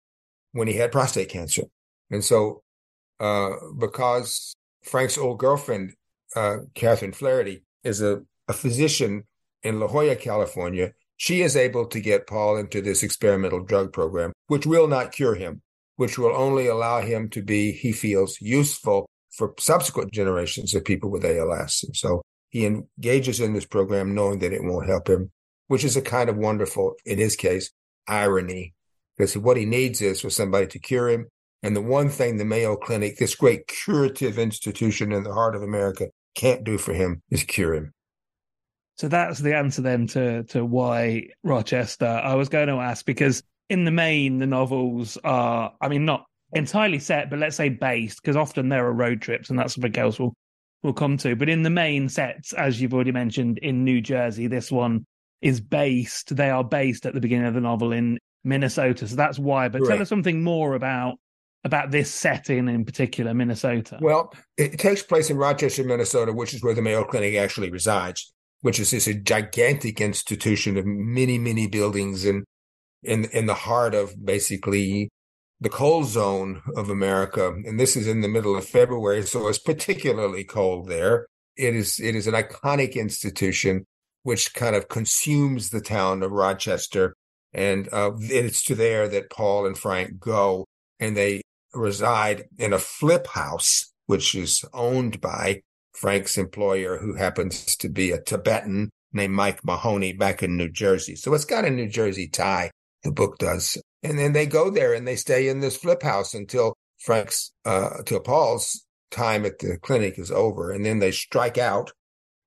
when 0.53 0.69
he 0.69 0.75
had 0.75 0.93
prostate 0.93 1.29
cancer. 1.29 1.65
And 2.11 2.25
so, 2.25 2.63
uh, 3.19 3.51
because 3.79 4.55
Frank's 4.83 5.19
old 5.19 5.39
girlfriend, 5.39 5.95
uh, 6.35 6.59
Catherine 6.75 7.13
Flaherty, 7.13 7.63
is 7.85 8.01
a, 8.03 8.23
a 8.49 8.53
physician 8.53 9.25
in 9.63 9.81
La 9.81 9.89
Jolla, 9.89 10.17
California, 10.17 10.93
she 11.17 11.43
is 11.43 11.55
able 11.55 11.87
to 11.87 12.01
get 12.01 12.27
Paul 12.27 12.57
into 12.57 12.81
this 12.81 13.03
experimental 13.03 13.61
drug 13.61 13.93
program, 13.93 14.33
which 14.47 14.65
will 14.65 14.89
not 14.89 15.13
cure 15.13 15.35
him, 15.35 15.61
which 15.97 16.19
will 16.19 16.35
only 16.35 16.67
allow 16.67 17.03
him 17.03 17.29
to 17.31 17.43
be, 17.43 17.73
he 17.73 17.93
feels, 17.93 18.41
useful 18.41 19.07
for 19.31 19.53
subsequent 19.59 20.13
generations 20.13 20.75
of 20.75 20.85
people 20.85 21.11
with 21.11 21.25
ALS. 21.25 21.85
And 21.85 21.95
so 21.95 22.23
he 22.49 22.65
engages 22.65 23.39
in 23.39 23.53
this 23.53 23.67
program 23.67 24.15
knowing 24.15 24.39
that 24.39 24.55
it 24.55 24.65
won't 24.65 24.89
help 24.89 25.09
him, 25.09 25.31
which 25.69 25.85
is 25.85 25.95
a 25.95 26.03
kind 26.03 26.31
of 26.31 26.39
wonderful, 26.39 26.95
in 27.05 27.19
his 27.19 27.37
case, 27.37 27.71
irony, 28.09 28.73
because 29.17 29.37
what 29.37 29.59
he 29.59 29.67
needs 29.67 30.01
is 30.01 30.23
for 30.23 30.31
somebody 30.31 30.67
to 30.69 30.79
cure 30.79 31.11
him. 31.11 31.29
And 31.63 31.77
the 31.77 31.83
one 31.83 32.09
thing 32.09 32.37
the 32.37 32.45
Mayo 32.45 32.77
Clinic, 32.77 33.19
this 33.19 33.35
great 33.35 33.67
curative 33.67 34.39
institution 34.39 35.13
in 35.13 35.25
the 35.25 35.35
heart 35.35 35.55
of 35.55 35.63
America, 35.63 36.09
can't 36.35 36.65
do 36.65 36.79
for 36.79 36.95
him 36.95 37.23
is 37.31 37.45
cure 37.45 37.75
him. 37.75 37.93
So 38.97 39.09
that's 39.09 39.39
the 39.39 39.57
answer 39.57 39.83
then 39.83 40.07
to 40.09 40.45
to 40.45 40.65
why 40.65 41.29
Rochester. 41.43 42.07
I 42.07 42.35
was 42.35 42.49
going 42.49 42.69
to 42.69 42.75
ask 42.75 43.05
because 43.05 43.43
in 43.69 43.85
the 43.85 43.91
main 43.91 44.39
the 44.39 44.47
novels 44.47 45.17
are, 45.25 45.73
I 45.81 45.89
mean, 45.89 46.05
not 46.05 46.27
entirely 46.53 46.99
set, 46.99 47.31
but 47.31 47.39
let's 47.39 47.57
say 47.57 47.69
based, 47.69 48.21
because 48.23 48.37
often 48.37 48.69
there 48.69 48.87
are 48.87 48.93
road 48.93 49.23
trips, 49.23 49.49
and 49.51 49.59
that's 49.59 49.75
something 49.75 49.97
else 49.97 50.19
we'll 50.19 50.35
we'll 50.83 50.93
come 50.93 51.17
to. 51.19 51.37
But 51.37 51.49
in 51.49 51.63
the 51.63 51.71
main 51.71 52.09
sets, 52.09 52.53
as 52.53 52.81
you've 52.81 52.95
already 52.95 53.13
mentioned, 53.13 53.59
in 53.59 53.85
New 53.85 54.01
Jersey, 54.01 54.47
this 54.47 54.71
one 54.71 55.07
is 55.41 55.61
based. 55.61 56.37
They 56.37 56.51
are 56.51 56.65
based 56.65 57.07
at 57.07 57.15
the 57.15 57.21
beginning 57.21 57.47
of 57.47 57.55
the 57.55 57.61
novel 57.61 57.93
in 57.93 58.19
Minnesota, 58.45 59.09
so 59.09 59.17
that's 59.17 59.39
why. 59.39 59.69
But 59.69 59.87
tell 59.87 60.01
us 60.01 60.09
something 60.09 60.43
more 60.43 60.75
about 60.75 61.19
about 61.65 61.91
this 61.91 62.13
setting 62.13 62.69
in 62.69 62.85
particular, 62.85 63.35
Minnesota. 63.35 63.99
Well, 64.01 64.33
it 64.57 64.79
takes 64.79 65.03
place 65.03 65.31
in 65.31 65.37
Rochester, 65.37 65.85
Minnesota, 65.85 66.33
which 66.33 66.55
is 66.55 66.63
where 66.63 66.75
the 66.75 66.83
Mayo 66.83 67.05
Clinic 67.05 67.35
actually 67.37 67.71
resides 67.71 68.33
which 68.63 68.79
is 68.79 68.91
this 68.91 69.09
gigantic 69.23 70.01
institution 70.01 70.77
of 70.77 70.85
many, 70.87 71.39
many 71.39 71.67
buildings 71.67 72.25
in 72.25 72.45
in 73.03 73.25
in 73.27 73.47
the 73.47 73.55
heart 73.55 73.95
of 73.95 74.15
basically 74.25 75.09
the 75.61 75.69
cold 75.69 76.07
zone 76.07 76.63
of 76.77 76.91
America. 76.91 77.49
And 77.49 77.79
this 77.79 77.97
is 77.97 78.07
in 78.07 78.21
the 78.21 78.29
middle 78.29 78.57
of 78.57 78.67
February, 78.67 79.23
so 79.25 79.49
it's 79.49 79.59
particularly 79.59 80.45
cold 80.45 80.89
there. 80.89 81.27
It 81.57 81.75
is 81.75 81.99
it 82.01 82.15
is 82.15 82.27
an 82.27 82.35
iconic 82.35 82.95
institution 82.95 83.87
which 84.23 84.53
kind 84.53 84.77
of 84.77 84.89
consumes 84.89 85.71
the 85.71 85.81
town 85.81 86.23
of 86.23 86.31
Rochester. 86.31 87.15
And 87.53 87.89
uh, 87.91 88.13
it's 88.19 88.63
to 88.65 88.75
there 88.75 89.09
that 89.09 89.31
Paul 89.31 89.67
and 89.67 89.77
Frank 89.77 90.21
go, 90.21 90.67
and 91.01 91.17
they 91.17 91.43
reside 91.75 92.45
in 92.59 92.73
a 92.73 92.79
flip 92.79 93.27
house, 93.29 93.93
which 94.07 94.35
is 94.35 94.65
owned 94.73 95.21
by 95.21 95.63
Frank's 95.93 96.39
employer, 96.39 96.99
who 96.99 97.15
happens 97.15 97.77
to 97.77 97.89
be 97.89 98.11
a 98.11 98.21
Tibetan 98.21 98.91
named 99.13 99.35
Mike 99.35 99.65
Mahoney 99.65 100.13
back 100.13 100.43
in 100.43 100.57
New 100.57 100.71
Jersey. 100.71 101.17
So 101.17 101.35
it's 101.35 101.45
got 101.45 101.65
a 101.65 101.71
New 101.71 101.89
Jersey 101.89 102.29
tie, 102.29 102.71
the 103.03 103.13
book 103.13 103.39
does. 103.39 103.77
And 104.03 104.19
then 104.19 104.33
they 104.33 104.47
go 104.47 104.71
there 104.71 104.95
and 104.95 105.07
they 105.07 105.17
stay 105.17 105.49
in 105.49 105.61
this 105.61 105.77
flip 105.77 106.03
house 106.03 106.33
until 106.35 106.75
Frank's, 106.99 107.53
uh, 107.65 108.03
till 108.05 108.21
Paul's 108.21 108.85
time 109.11 109.45
at 109.45 109.59
the 109.59 109.79
clinic 109.83 110.19
is 110.19 110.31
over. 110.31 110.71
And 110.71 110.85
then 110.85 111.01
they 111.01 111.11
strike 111.11 111.59
out 111.59 111.93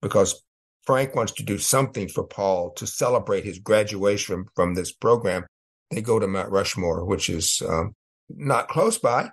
because 0.01 0.41
Frank 0.85 1.15
wants 1.15 1.31
to 1.33 1.43
do 1.43 1.57
something 1.57 2.07
for 2.09 2.23
Paul 2.23 2.71
to 2.71 2.87
celebrate 2.87 3.45
his 3.45 3.59
graduation 3.59 4.45
from 4.55 4.73
this 4.73 4.91
program. 4.91 5.45
They 5.91 6.01
go 6.01 6.19
to 6.19 6.27
Mount 6.27 6.51
Rushmore, 6.51 7.05
which 7.05 7.29
is 7.29 7.61
um, 7.67 7.93
not 8.35 8.67
close 8.67 8.97
by, 8.97 9.29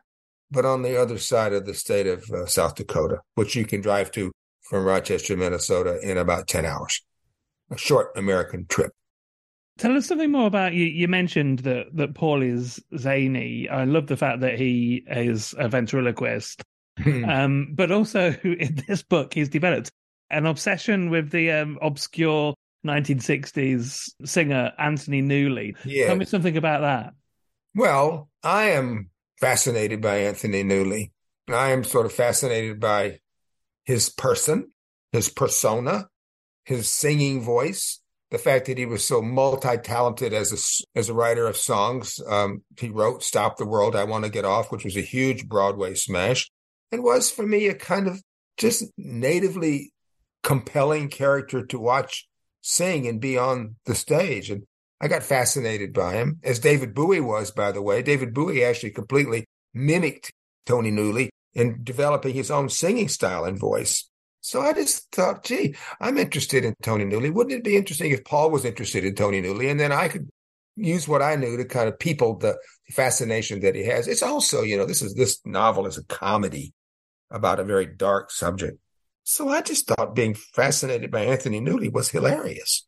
but 0.51 0.65
on 0.65 0.83
the 0.83 1.01
other 1.01 1.19
side 1.19 1.53
of 1.53 1.67
the 1.67 1.75
state 1.75 2.07
of 2.07 2.29
uh, 2.31 2.47
South 2.47 2.75
Dakota, 2.75 3.19
which 3.35 3.55
you 3.55 3.65
can 3.65 3.81
drive 3.81 4.11
to 4.13 4.33
from 4.63 4.85
Rochester, 4.85 5.37
Minnesota 5.37 5.99
in 6.03 6.17
about 6.17 6.47
10 6.47 6.65
hours. 6.65 7.03
A 7.71 7.79
short 7.79 8.11
American 8.17 8.67
trip. 8.69 8.93
Tell 9.79 9.97
us 9.97 10.07
something 10.07 10.31
more 10.31 10.47
about 10.47 10.75
you. 10.75 10.85
You 10.85 11.09
mentioned 11.09 11.61
that, 11.61 11.87
that 11.95 12.15
Paul 12.15 12.43
is 12.43 12.81
zany. 12.97 13.69
I 13.69 13.85
love 13.85 14.07
the 14.07 14.17
fact 14.17 14.41
that 14.41 14.59
he 14.59 15.05
is 15.09 15.55
a 15.59 15.69
ventriloquist. 15.69 16.63
Hmm. 16.99 17.25
um, 17.25 17.69
but 17.73 17.91
also 17.91 18.33
in 18.45 18.83
this 18.87 19.03
book, 19.03 19.35
he's 19.35 19.49
developed 19.49 19.91
an 20.31 20.47
obsession 20.47 21.11
with 21.11 21.31
the 21.31 21.51
um, 21.51 21.79
obscure 21.83 22.55
1960s 22.87 24.11
singer 24.25 24.73
Anthony 24.79 25.23
Newley. 25.23 25.77
Yeah. 25.85 26.07
Tell 26.07 26.17
me 26.17 26.25
something 26.25 26.57
about 26.57 26.83
that. 26.83 27.15
Well, 27.75 28.30
I 28.43 28.71
am 28.71 29.11
fascinated 29.39 30.01
by 30.01 30.19
Anthony 30.19 30.63
Newley. 30.65 31.13
I 31.49 31.71
am 31.71 31.85
sort 31.85 32.07
of 32.07 32.13
fascinated 32.13 32.81
by 32.81 33.19
his 33.85 34.09
person, 34.09 34.73
his 35.13 35.29
persona, 35.29 36.09
his 36.65 36.89
singing 36.89 37.43
voice, 37.43 38.01
the 38.31 38.39
fact 38.39 38.67
that 38.67 38.79
he 38.79 38.87
was 38.87 39.05
so 39.05 39.21
multi-talented 39.21 40.33
as 40.33 40.53
a 40.53 40.99
as 40.99 41.09
a 41.09 41.15
writer 41.15 41.47
of 41.47 41.57
songs. 41.57 42.21
Um, 42.27 42.63
he 42.79 42.89
wrote 42.89 43.23
"Stop 43.23 43.57
the 43.57 43.67
World, 43.67 43.97
I 43.97 44.05
Want 44.05 44.25
to 44.25 44.31
Get 44.31 44.45
Off," 44.45 44.71
which 44.71 44.85
was 44.85 44.97
a 44.97 45.03
huge 45.03 45.49
Broadway 45.49 45.95
smash, 45.95 46.51
and 46.93 47.03
was 47.03 47.31
for 47.31 47.47
me 47.47 47.67
a 47.67 47.75
kind 47.75 48.07
of 48.07 48.23
just 48.57 48.85
natively 48.97 49.93
compelling 50.43 51.09
character 51.09 51.67
to 51.67 51.79
watch 51.79 52.29
sing 52.61 53.07
and 53.09 53.21
be 53.21 53.37
on 53.37 53.77
the 53.87 53.95
stage. 53.95 54.51
And 54.51 54.63
I 55.01 55.09
got 55.09 55.23
fascinated 55.23 55.93
by 55.93 56.15
him, 56.15 56.41
as 56.43 56.59
David 56.59 56.95
Bowie 56.95 57.21
was, 57.21 57.51
by 57.51 57.73
the 57.73 57.83
way. 57.83 58.03
David 58.03 58.35
Bowie 58.35 58.65
actually 58.65 58.91
completely 58.91 59.47
mimicked 59.73 60.33
Tony 60.67 60.91
Newley 60.91 61.31
in 61.55 61.83
developing 61.83 62.35
his 62.35 62.51
own 62.51 62.69
singing 62.69 63.09
style 63.09 63.45
and 63.45 63.59
voice. 63.59 64.09
So 64.43 64.61
I 64.61 64.73
just 64.73 65.11
thought, 65.13 65.45
gee, 65.45 65.75
I'm 66.01 66.19
interested 66.19 66.65
in 66.65 66.75
Tony 66.83 67.05
Newley. 67.05 67.33
Wouldn't 67.33 67.57
it 67.57 67.65
be 67.65 67.77
interesting 67.77 68.11
if 68.11 68.25
Paul 68.25 68.51
was 68.51 68.65
interested 68.65 69.05
in 69.05 69.15
Tony 69.15 69.43
Newley? 69.43 69.71
And 69.71 69.79
then 69.79 69.93
I 69.93 70.09
could 70.09 70.29
use 70.77 71.07
what 71.07 71.23
I 71.23 71.37
knew 71.37 71.57
to 71.57 71.65
kind 71.65 71.89
of 71.89 71.99
people 71.99 72.37
the 72.37 72.57
fascination 72.91 73.61
that 73.61 73.75
he 73.75 73.85
has. 73.85 74.09
It's 74.09 74.23
also, 74.23 74.63
you 74.63 74.77
know, 74.77 74.87
this 74.87 75.03
is 75.03 75.15
this 75.15 75.41
novel 75.45 75.87
is 75.87 75.99
a 75.99 76.05
comedy 76.05 76.73
about 77.31 77.61
a 77.61 77.65
very 77.65 77.87
dark 77.87 78.31
subject. 78.31 78.79
So 79.25 79.49
I 79.49 79.61
just 79.61 79.87
thought 79.87 80.15
being 80.15 80.35
fascinated 80.35 81.11
by 81.11 81.21
Anthony 81.21 81.61
Newley 81.61 81.93
was 81.93 82.11
hilarious. 82.11 82.87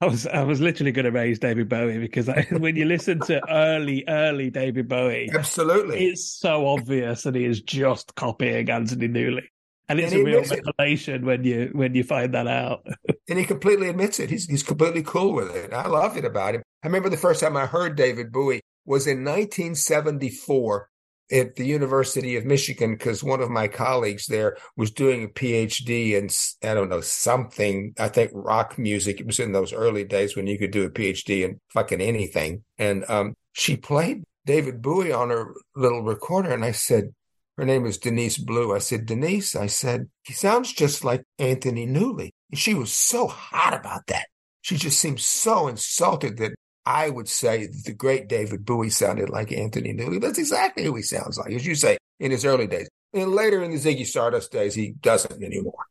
I 0.00 0.06
was 0.06 0.26
I 0.26 0.42
was 0.42 0.60
literally 0.60 0.92
going 0.92 1.04
to 1.04 1.12
raise 1.12 1.38
David 1.38 1.68
Bowie 1.68 1.98
because 1.98 2.28
I, 2.28 2.46
when 2.50 2.76
you 2.76 2.84
listen 2.84 3.20
to 3.20 3.40
early 3.48 4.04
early 4.08 4.50
David 4.50 4.88
Bowie, 4.88 5.30
absolutely, 5.32 6.06
it's 6.06 6.24
so 6.24 6.66
obvious 6.66 7.22
that 7.22 7.34
he 7.34 7.44
is 7.44 7.60
just 7.62 8.14
copying 8.14 8.68
Anthony 8.68 9.08
Newley, 9.08 9.44
and 9.88 10.00
it's 10.00 10.12
and 10.12 10.22
a 10.22 10.24
real 10.24 10.42
revelation 10.42 11.14
it. 11.14 11.24
when 11.24 11.44
you 11.44 11.70
when 11.72 11.94
you 11.94 12.02
find 12.02 12.34
that 12.34 12.48
out. 12.48 12.86
and 13.28 13.38
he 13.38 13.44
completely 13.44 13.88
admits 13.88 14.18
it. 14.18 14.30
He's 14.30 14.46
he's 14.46 14.62
completely 14.62 15.02
cool 15.02 15.32
with 15.32 15.54
it. 15.54 15.72
I 15.72 15.86
love 15.86 16.16
it 16.16 16.24
about 16.24 16.56
him. 16.56 16.62
I 16.82 16.88
remember 16.88 17.08
the 17.08 17.16
first 17.16 17.40
time 17.40 17.56
I 17.56 17.66
heard 17.66 17.96
David 17.96 18.32
Bowie 18.32 18.60
was 18.84 19.06
in 19.06 19.24
1974 19.24 20.88
at 21.34 21.56
the 21.56 21.66
University 21.66 22.36
of 22.36 22.46
Michigan 22.46 22.92
because 22.92 23.24
one 23.24 23.42
of 23.42 23.50
my 23.50 23.66
colleagues 23.66 24.26
there 24.26 24.56
was 24.76 24.92
doing 24.92 25.24
a 25.24 25.28
PhD 25.28 26.12
in 26.12 26.28
I 26.68 26.74
don't 26.74 26.88
know 26.88 27.00
something 27.00 27.92
I 27.98 28.08
think 28.08 28.30
rock 28.32 28.78
music. 28.78 29.20
It 29.20 29.26
was 29.26 29.40
in 29.40 29.52
those 29.52 29.72
early 29.72 30.04
days 30.04 30.36
when 30.36 30.46
you 30.46 30.58
could 30.58 30.70
do 30.70 30.84
a 30.84 30.90
PhD 30.90 31.44
in 31.44 31.60
fucking 31.72 32.00
anything, 32.00 32.62
and 32.78 33.04
um, 33.10 33.34
she 33.52 33.76
played 33.76 34.22
David 34.46 34.80
Bowie 34.80 35.12
on 35.12 35.30
her 35.30 35.54
little 35.74 36.02
recorder, 36.02 36.52
and 36.52 36.64
I 36.64 36.72
said. 36.72 37.12
Her 37.56 37.64
name 37.64 37.86
is 37.86 37.98
Denise 37.98 38.36
Blue. 38.36 38.74
I 38.74 38.78
said, 38.78 39.06
Denise, 39.06 39.54
I 39.54 39.68
said, 39.68 40.08
he 40.24 40.32
sounds 40.32 40.72
just 40.72 41.04
like 41.04 41.22
Anthony 41.38 41.86
Newley. 41.86 42.30
And 42.50 42.58
she 42.58 42.74
was 42.74 42.92
so 42.92 43.28
hot 43.28 43.74
about 43.74 44.08
that. 44.08 44.26
She 44.62 44.76
just 44.76 44.98
seemed 44.98 45.20
so 45.20 45.68
insulted 45.68 46.36
that 46.38 46.56
I 46.86 47.08
would 47.08 47.28
say 47.28 47.66
the 47.66 47.94
great 47.94 48.28
David 48.28 48.64
Bowie 48.64 48.90
sounded 48.90 49.30
like 49.30 49.52
Anthony 49.52 49.94
Newley. 49.94 50.20
That's 50.20 50.38
exactly 50.38 50.84
who 50.84 50.94
he 50.96 51.02
sounds 51.02 51.38
like, 51.38 51.52
as 51.52 51.66
you 51.66 51.74
say, 51.74 51.96
in 52.20 52.30
his 52.30 52.44
early 52.44 52.66
days. 52.66 52.88
And 53.12 53.32
later 53.32 53.62
in 53.62 53.70
the 53.70 53.78
Ziggy 53.78 54.04
Stardust 54.04 54.52
days, 54.52 54.74
he 54.74 54.92
doesn't 55.00 55.42
anymore. 55.42 55.86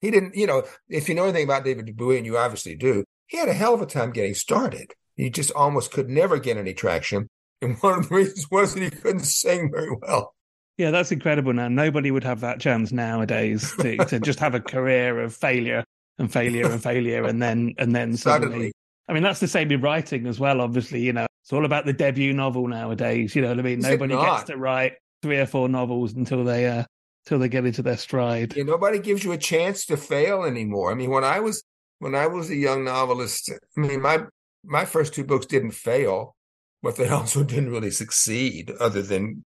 He 0.00 0.10
didn't, 0.10 0.36
you 0.36 0.46
know, 0.46 0.64
if 0.88 1.08
you 1.08 1.14
know 1.14 1.24
anything 1.24 1.44
about 1.44 1.64
David 1.64 1.96
Bowie, 1.96 2.18
and 2.18 2.26
you 2.26 2.36
obviously 2.36 2.76
do, 2.76 3.04
he 3.26 3.38
had 3.38 3.48
a 3.48 3.54
hell 3.54 3.74
of 3.74 3.80
a 3.80 3.86
time 3.86 4.12
getting 4.12 4.34
started. 4.34 4.92
He 5.16 5.30
just 5.30 5.50
almost 5.52 5.90
could 5.90 6.08
never 6.08 6.38
get 6.38 6.58
any 6.58 6.74
traction. 6.74 7.28
And 7.62 7.76
one 7.80 7.98
of 7.98 8.08
the 8.08 8.14
reasons 8.14 8.50
was 8.50 8.74
that 8.74 8.82
he 8.82 8.90
couldn't 8.90 9.24
sing 9.24 9.70
very 9.72 9.96
well. 10.02 10.34
Yeah, 10.76 10.90
that's 10.90 11.10
incredible 11.10 11.54
now. 11.54 11.68
Nobody 11.68 12.10
would 12.10 12.24
have 12.24 12.40
that 12.40 12.60
chance 12.60 12.92
nowadays 12.92 13.74
to, 13.80 13.96
to 13.96 14.20
just 14.20 14.38
have 14.40 14.54
a 14.54 14.60
career 14.60 15.22
of 15.22 15.34
failure 15.34 15.84
and 16.18 16.30
failure 16.30 16.70
and 16.70 16.82
failure 16.82 17.24
and 17.24 17.42
then 17.42 17.74
and 17.78 17.94
then 17.94 18.16
suddenly, 18.16 18.50
suddenly 18.52 18.72
I 19.08 19.12
mean, 19.12 19.22
that's 19.22 19.40
the 19.40 19.48
same 19.48 19.70
in 19.70 19.80
writing 19.80 20.26
as 20.26 20.40
well. 20.40 20.60
Obviously, 20.60 21.00
you 21.00 21.12
know, 21.12 21.26
it's 21.42 21.52
all 21.52 21.64
about 21.64 21.86
the 21.86 21.92
debut 21.92 22.32
novel 22.32 22.66
nowadays. 22.66 23.36
You 23.36 23.42
know 23.42 23.48
what 23.48 23.58
I 23.58 23.62
mean? 23.62 23.78
Is 23.78 23.84
nobody 23.84 24.14
gets 24.14 24.44
to 24.44 24.56
write 24.56 24.94
three 25.22 25.38
or 25.38 25.46
four 25.46 25.68
novels 25.68 26.14
until 26.14 26.44
they 26.44 26.66
uh 26.66 26.84
until 27.24 27.38
they 27.40 27.48
get 27.48 27.66
into 27.66 27.82
their 27.82 27.96
stride. 27.96 28.54
Yeah, 28.56 28.64
nobody 28.64 28.98
gives 28.98 29.24
you 29.24 29.32
a 29.32 29.38
chance 29.38 29.84
to 29.86 29.96
fail 29.96 30.44
anymore. 30.44 30.92
I 30.92 30.94
mean, 30.94 31.10
when 31.10 31.24
I 31.24 31.40
was 31.40 31.62
when 31.98 32.14
I 32.14 32.26
was 32.26 32.50
a 32.50 32.56
young 32.56 32.84
novelist, 32.84 33.50
I 33.76 33.80
mean, 33.80 34.00
my 34.00 34.24
my 34.64 34.84
first 34.84 35.14
two 35.14 35.24
books 35.24 35.46
didn't 35.46 35.72
fail, 35.72 36.34
but 36.82 36.96
they 36.96 37.08
also 37.10 37.44
didn't 37.44 37.70
really 37.70 37.90
succeed, 37.90 38.72
other 38.80 39.02
than 39.02 39.44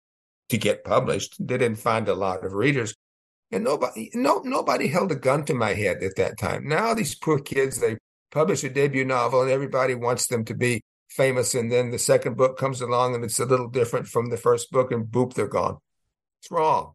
to 0.49 0.59
get 0.59 0.85
published. 0.85 1.37
They 1.39 1.59
didn't 1.59 1.79
find 1.79 2.09
a 2.09 2.15
lot 2.15 2.45
of 2.45 2.53
readers. 2.53 2.95
And 3.53 3.63
nobody, 3.63 4.11
no, 4.13 4.41
nobody 4.45 4.89
held 4.89 5.13
a 5.13 5.17
gun 5.17 5.45
to 5.45 5.55
my 5.55 5.75
head 5.75 6.03
at 6.03 6.17
that 6.17 6.37
time. 6.39 6.67
Now 6.67 6.95
these 6.95 7.15
poor 7.15 7.39
kids, 7.39 7.81
they 7.81 7.97
publish 8.31 8.65
a 8.65 8.71
debut 8.71 9.05
novel 9.05 9.43
and 9.43 9.51
everybody 9.51 9.95
wants 9.95 10.27
them 10.27 10.45
to 10.47 10.55
be 10.55 10.83
famous. 11.09 11.55
And 11.55 11.71
then 11.71 11.91
the 11.91 11.99
second 11.99 12.37
book 12.37 12.59
comes 12.59 12.81
along 12.81 13.15
and 13.15 13.25
it's 13.25 13.41
a 13.41 13.47
little 13.47 13.69
different 13.69 14.09
from 14.09 14.31
the 14.31 14.37
first 14.37 14.71
book 14.71 14.93
and 14.93 15.07
boop, 15.07 15.35
they're 15.35 15.49
gone. 15.49 15.79
It's 16.41 16.51
wrong. 16.51 16.93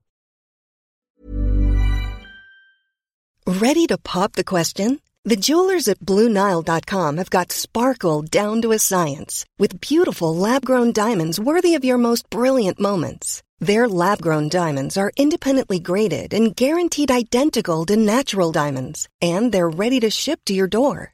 Ready 3.48 3.88
to 3.88 3.98
pop 3.98 4.34
the 4.34 4.44
question? 4.44 5.02
The 5.24 5.36
jewelers 5.36 5.88
at 5.88 6.00
BlueNile.com 6.00 7.18
have 7.18 7.30
got 7.30 7.52
sparkle 7.52 8.24
down 8.24 8.62
to 8.64 8.72
a 8.72 8.80
science 8.80 9.46
with 9.60 9.80
beautiful 9.80 10.36
lab 10.36 10.66
grown 10.66 10.92
diamonds 10.92 11.40
worthy 11.40 11.76
of 11.76 11.86
your 11.86 12.00
most 12.00 12.28
brilliant 12.32 12.80
moments. 12.80 13.44
Their 13.60 13.88
lab 13.88 14.22
grown 14.22 14.50
diamonds 14.50 14.98
are 14.98 15.12
independently 15.16 15.80
graded 15.80 16.34
and 16.34 16.56
guaranteed 16.56 17.12
identical 17.12 17.86
to 17.86 17.96
natural 17.96 18.52
diamonds, 18.52 19.08
and 19.22 19.52
they're 19.52 19.70
ready 19.70 20.00
to 20.00 20.10
ship 20.10 20.40
to 20.46 20.56
your 20.56 20.68
door. 20.68 21.14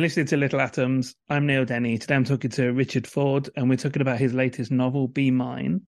You're 0.00 0.06
listening 0.06 0.26
to 0.28 0.38
Little 0.38 0.62
Atoms. 0.62 1.14
I'm 1.28 1.44
Neil 1.44 1.66
Denny. 1.66 1.98
Today 1.98 2.14
I'm 2.14 2.24
talking 2.24 2.48
to 2.52 2.70
Richard 2.70 3.06
Ford, 3.06 3.50
and 3.54 3.68
we're 3.68 3.76
talking 3.76 4.00
about 4.00 4.18
his 4.18 4.32
latest 4.32 4.70
novel, 4.70 5.08
Be 5.08 5.30
Mine. 5.30 5.82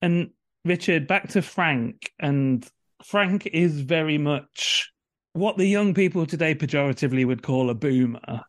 And 0.00 0.30
Richard, 0.64 1.08
back 1.08 1.30
to 1.30 1.42
Frank. 1.42 2.12
And 2.20 2.64
Frank 3.04 3.46
is 3.46 3.80
very 3.80 4.16
much 4.16 4.92
what 5.32 5.56
the 5.56 5.66
young 5.66 5.92
people 5.92 6.24
today 6.24 6.54
pejoratively 6.54 7.26
would 7.26 7.42
call 7.42 7.68
a 7.68 7.74
boomer. 7.74 8.42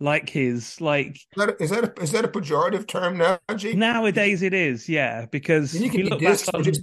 Like 0.00 0.30
his, 0.30 0.80
like 0.80 1.16
is 1.16 1.36
that 1.36 1.50
a, 1.50 1.62
is 1.62 1.68
that 1.68 1.84
a, 1.84 2.02
is 2.02 2.12
that 2.12 2.24
a 2.24 2.28
pejorative 2.28 2.88
term 2.88 3.18
now, 3.18 3.38
G? 3.54 3.74
Nowadays 3.74 4.40
it 4.40 4.54
is, 4.54 4.88
yeah. 4.88 5.26
Because 5.26 5.74
and 5.74 5.84
you 5.84 5.90
can 5.90 6.04
be 6.04 6.10
dissed 6.12 6.50
for 6.50 6.62
just, 6.62 6.82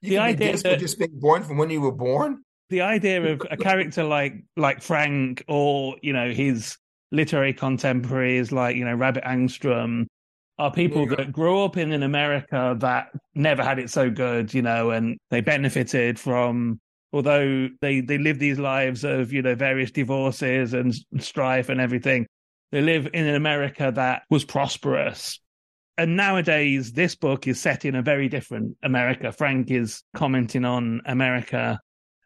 you 0.00 0.10
the 0.10 0.18
idea 0.18 0.56
that, 0.56 0.80
just 0.80 0.98
being 0.98 1.12
born 1.14 1.44
from 1.44 1.58
when 1.58 1.70
you 1.70 1.80
were 1.80 1.92
born 1.92 2.42
the 2.68 2.80
idea 2.80 3.22
of 3.32 3.42
a 3.50 3.56
character 3.56 4.04
like 4.04 4.34
like 4.56 4.82
Frank 4.82 5.44
or 5.48 5.96
you 6.02 6.12
know 6.12 6.30
his 6.30 6.76
literary 7.12 7.52
contemporaries 7.52 8.52
like 8.52 8.76
you 8.76 8.84
know 8.84 8.94
Rabbit 8.94 9.24
Angstrom 9.24 10.06
are 10.58 10.72
people 10.72 11.08
yeah. 11.08 11.16
that 11.16 11.32
grew 11.32 11.62
up 11.62 11.76
in 11.76 11.92
an 11.92 12.02
America 12.02 12.76
that 12.78 13.10
never 13.34 13.62
had 13.62 13.78
it 13.78 13.90
so 13.90 14.10
good, 14.10 14.54
you 14.54 14.62
know, 14.62 14.90
and 14.90 15.18
they 15.30 15.40
benefited 15.40 16.18
from 16.18 16.80
although 17.12 17.68
they 17.80 18.00
they 18.00 18.18
live 18.18 18.38
these 18.38 18.58
lives 18.58 19.04
of 19.04 19.32
you 19.32 19.42
know 19.42 19.54
various 19.54 19.90
divorces 19.90 20.72
and 20.74 20.94
strife 21.18 21.68
and 21.68 21.80
everything. 21.80 22.26
They 22.72 22.80
live 22.80 23.08
in 23.14 23.26
an 23.26 23.34
America 23.34 23.92
that 23.94 24.22
was 24.28 24.44
prosperous. 24.44 25.38
And 25.98 26.16
nowadays, 26.16 26.92
this 26.92 27.14
book 27.14 27.46
is 27.46 27.60
set 27.60 27.84
in 27.84 27.94
a 27.94 28.02
very 28.02 28.28
different 28.28 28.76
America. 28.82 29.32
Frank 29.32 29.70
is 29.70 30.02
commenting 30.14 30.64
on 30.64 31.00
America 31.06 31.78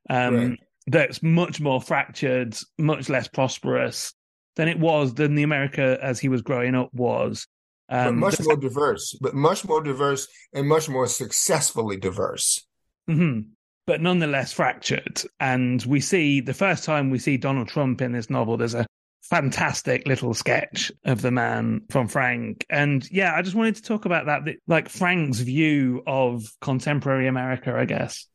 um, 0.08 0.34
right. 0.34 0.58
that's 0.86 1.22
much 1.22 1.60
more 1.60 1.80
fractured, 1.80 2.56
much 2.78 3.08
less 3.08 3.28
prosperous 3.28 4.12
than 4.56 4.68
it 4.68 4.78
was 4.78 5.14
than 5.14 5.34
the 5.34 5.42
America 5.42 5.98
as 6.02 6.18
he 6.18 6.28
was 6.28 6.42
growing 6.42 6.74
up 6.74 6.92
was. 6.92 7.46
Um, 7.88 8.20
but 8.20 8.26
much 8.26 8.40
more 8.44 8.56
diverse, 8.56 9.18
but 9.20 9.34
much 9.34 9.64
more 9.64 9.82
diverse 9.82 10.28
and 10.52 10.68
much 10.68 10.88
more 10.88 11.06
successfully 11.06 11.96
diverse. 11.96 12.64
Mm-hmm. 13.08 13.50
But 13.86 14.00
nonetheless 14.00 14.52
fractured. 14.52 15.22
And 15.40 15.82
we 15.84 16.00
see 16.00 16.40
the 16.40 16.54
first 16.54 16.84
time 16.84 17.10
we 17.10 17.18
see 17.18 17.36
Donald 17.36 17.68
Trump 17.68 18.00
in 18.00 18.12
this 18.12 18.30
novel, 18.30 18.56
there's 18.56 18.74
a 18.74 18.86
fantastic 19.22 20.06
little 20.06 20.34
sketch 20.34 20.92
of 21.04 21.22
the 21.22 21.30
man 21.30 21.82
from 21.90 22.06
Frank. 22.06 22.64
And 22.70 23.08
yeah, 23.10 23.34
I 23.34 23.42
just 23.42 23.56
wanted 23.56 23.76
to 23.76 23.82
talk 23.82 24.04
about 24.04 24.26
that, 24.26 24.42
like 24.68 24.88
Frank's 24.88 25.40
view 25.40 26.02
of 26.06 26.44
contemporary 26.60 27.26
America, 27.26 27.74
I 27.74 27.84
guess. 27.84 28.26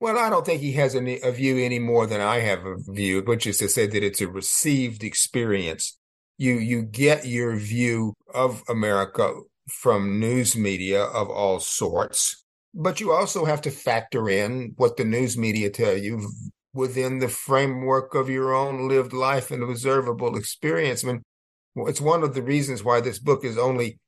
Well, 0.00 0.18
I 0.18 0.28
don't 0.28 0.44
think 0.44 0.60
he 0.60 0.72
has 0.72 0.94
a 0.94 1.30
view 1.32 1.58
any 1.58 1.78
more 1.78 2.06
than 2.06 2.20
I 2.20 2.40
have 2.40 2.66
a 2.66 2.76
view, 2.78 3.22
which 3.22 3.46
is 3.46 3.58
to 3.58 3.68
say 3.68 3.86
that 3.86 4.02
it's 4.02 4.20
a 4.20 4.28
received 4.28 5.02
experience. 5.02 5.98
You 6.36 6.54
you 6.54 6.82
get 6.82 7.26
your 7.26 7.56
view 7.56 8.14
of 8.34 8.62
America 8.68 9.32
from 9.70 10.18
news 10.20 10.56
media 10.56 11.04
of 11.04 11.30
all 11.30 11.60
sorts, 11.60 12.44
but 12.74 13.00
you 13.00 13.12
also 13.12 13.44
have 13.44 13.62
to 13.62 13.70
factor 13.70 14.28
in 14.28 14.74
what 14.76 14.96
the 14.96 15.04
news 15.04 15.38
media 15.38 15.70
tell 15.70 15.96
you 15.96 16.28
within 16.74 17.20
the 17.20 17.28
framework 17.28 18.14
of 18.14 18.28
your 18.28 18.52
own 18.54 18.88
lived 18.88 19.12
life 19.12 19.50
and 19.52 19.62
observable 19.62 20.36
experience. 20.36 21.04
I 21.04 21.12
mean, 21.12 21.22
it's 21.76 22.00
one 22.00 22.24
of 22.24 22.34
the 22.34 22.42
reasons 22.42 22.82
why 22.82 23.00
this 23.00 23.20
book 23.20 23.44
is 23.44 23.56
only 23.56 23.98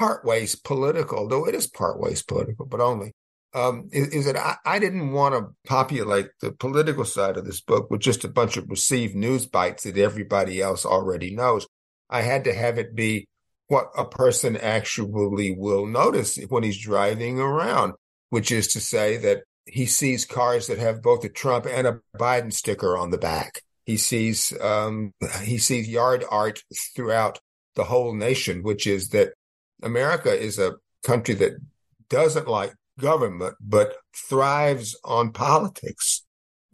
partways 0.00 0.62
political, 0.62 1.28
though 1.28 1.46
it 1.46 1.54
is 1.54 1.68
partways 1.70 2.26
political, 2.26 2.66
but 2.66 2.80
only 2.80 3.12
um, 3.54 3.88
is, 3.92 4.08
is, 4.08 4.24
that 4.26 4.36
I, 4.36 4.56
I 4.64 4.78
didn't 4.78 5.12
want 5.12 5.34
to 5.34 5.54
populate 5.68 6.28
the 6.40 6.52
political 6.52 7.04
side 7.04 7.36
of 7.36 7.44
this 7.44 7.60
book 7.60 7.90
with 7.90 8.00
just 8.00 8.24
a 8.24 8.28
bunch 8.28 8.56
of 8.56 8.70
received 8.70 9.14
news 9.14 9.46
bites 9.46 9.84
that 9.84 9.98
everybody 9.98 10.60
else 10.60 10.86
already 10.86 11.34
knows. 11.34 11.66
I 12.08 12.22
had 12.22 12.44
to 12.44 12.54
have 12.54 12.78
it 12.78 12.94
be 12.94 13.26
what 13.68 13.90
a 13.96 14.04
person 14.04 14.56
actually 14.56 15.54
will 15.56 15.86
notice 15.86 16.38
when 16.48 16.62
he's 16.62 16.78
driving 16.78 17.38
around, 17.38 17.94
which 18.30 18.52
is 18.52 18.68
to 18.68 18.80
say 18.80 19.16
that 19.18 19.42
he 19.66 19.86
sees 19.86 20.24
cars 20.24 20.66
that 20.66 20.78
have 20.78 21.02
both 21.02 21.24
a 21.24 21.28
Trump 21.28 21.66
and 21.66 21.86
a 21.86 22.00
Biden 22.18 22.52
sticker 22.52 22.96
on 22.96 23.10
the 23.10 23.18
back. 23.18 23.62
He 23.84 23.96
sees 23.96 24.52
um, 24.60 25.12
he 25.42 25.58
sees 25.58 25.88
yard 25.88 26.24
art 26.30 26.62
throughout 26.94 27.38
the 27.74 27.84
whole 27.84 28.14
nation, 28.14 28.62
which 28.62 28.86
is 28.86 29.08
that 29.08 29.32
America 29.82 30.32
is 30.32 30.58
a 30.58 30.76
country 31.04 31.34
that 31.34 31.52
doesn't 32.08 32.46
like 32.46 32.74
government, 32.98 33.54
but 33.60 33.94
thrives 34.14 34.98
on 35.04 35.32
politics 35.32 36.24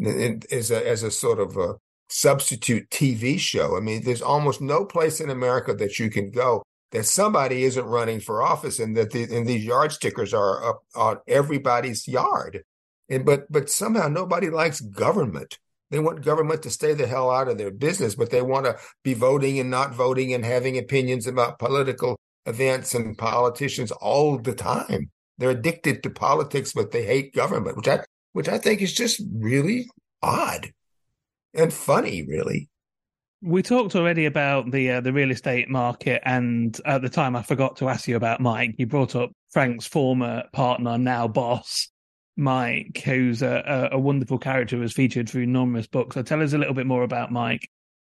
as 0.01 0.71
a, 0.71 0.89
as 0.89 1.03
a 1.03 1.11
sort 1.11 1.41
of 1.41 1.57
a 1.57 1.75
substitute 2.09 2.89
TV 2.91 3.39
show. 3.39 3.77
I 3.77 3.81
mean, 3.81 4.03
there's 4.05 4.23
almost 4.23 4.61
no 4.61 4.85
place 4.85 5.21
in 5.21 5.31
America 5.31 5.75
that 5.75 5.99
you 5.99 6.11
can 6.11 6.31
go 6.31 6.63
that 6.91 7.05
somebody 7.05 7.65
isn't 7.65 7.85
running 7.85 8.21
for 8.21 8.43
office 8.43 8.79
and 8.79 8.97
that 8.97 9.11
the, 9.11 9.25
and 9.25 9.47
these 9.47 9.65
yard 9.65 9.93
stickers 9.93 10.33
are 10.33 10.71
up 10.71 10.83
on 10.95 11.19
everybody's 11.27 12.09
yard. 12.09 12.63
And, 13.11 13.25
but, 13.25 13.51
but 13.51 13.69
somehow 13.69 14.09
nobody 14.09 14.49
likes 14.49 14.81
government. 14.81 15.59
They 15.91 15.99
want 15.99 16.25
government 16.25 16.63
to 16.63 16.71
stay 16.71 16.95
the 16.95 17.07
hell 17.07 17.31
out 17.31 17.49
of 17.49 17.59
their 17.59 17.71
business, 17.71 18.15
but 18.15 18.31
they 18.31 18.43
want 18.43 18.67
to 18.67 18.77
be 19.03 19.15
voting 19.15 19.59
and 19.59 19.71
not 19.71 19.95
voting 19.95 20.35
and 20.35 20.45
having 20.45 20.79
opinions 20.79 21.27
about 21.27 21.59
political 21.59 22.19
events 22.47 22.95
and 22.95 23.17
politicians 23.17 23.91
all 23.91 24.39
the 24.39 24.55
time. 24.55 25.11
They're 25.39 25.51
addicted 25.51 26.03
to 26.03 26.11
politics, 26.11 26.73
but 26.73 26.91
they 26.91 27.05
hate 27.05 27.35
government, 27.35 27.77
which 27.77 27.89
I 27.89 28.01
which 28.33 28.49
I 28.49 28.59
think 28.59 28.83
is 28.83 28.93
just 28.93 29.21
really 29.33 29.89
odd 30.23 30.73
and 31.55 31.73
funny, 31.73 32.25
really. 32.27 32.69
We 33.41 33.63
talked 33.63 33.95
already 33.95 34.27
about 34.27 34.73
the 34.73 34.93
uh, 34.93 35.01
the 35.01 35.13
real 35.13 35.31
estate 35.31 35.69
market, 35.69 36.23
and 36.25 36.79
at 36.85 37.03
the 37.03 37.09
time, 37.09 37.37
I 37.37 37.43
forgot 37.43 37.77
to 37.77 37.89
ask 37.89 38.09
you 38.09 38.17
about 38.17 38.41
Mike. 38.41 38.75
You 38.79 38.87
brought 38.87 39.15
up 39.15 39.31
Frank's 39.51 39.87
former 39.87 40.43
partner, 40.53 40.99
now 40.99 41.29
boss, 41.29 41.89
Mike, 42.37 43.01
who's 43.05 43.43
a, 43.43 43.91
a 43.93 43.99
wonderful 43.99 44.39
character, 44.39 44.77
who 44.77 44.83
was 44.83 44.93
featured 44.93 45.29
through 45.29 45.47
numerous 45.47 45.87
books. 45.87 46.15
So 46.15 46.23
tell 46.23 46.43
us 46.43 46.53
a 46.53 46.59
little 46.59 46.75
bit 46.75 46.87
more 46.87 47.05
about 47.05 47.31
Mike. 47.31 47.69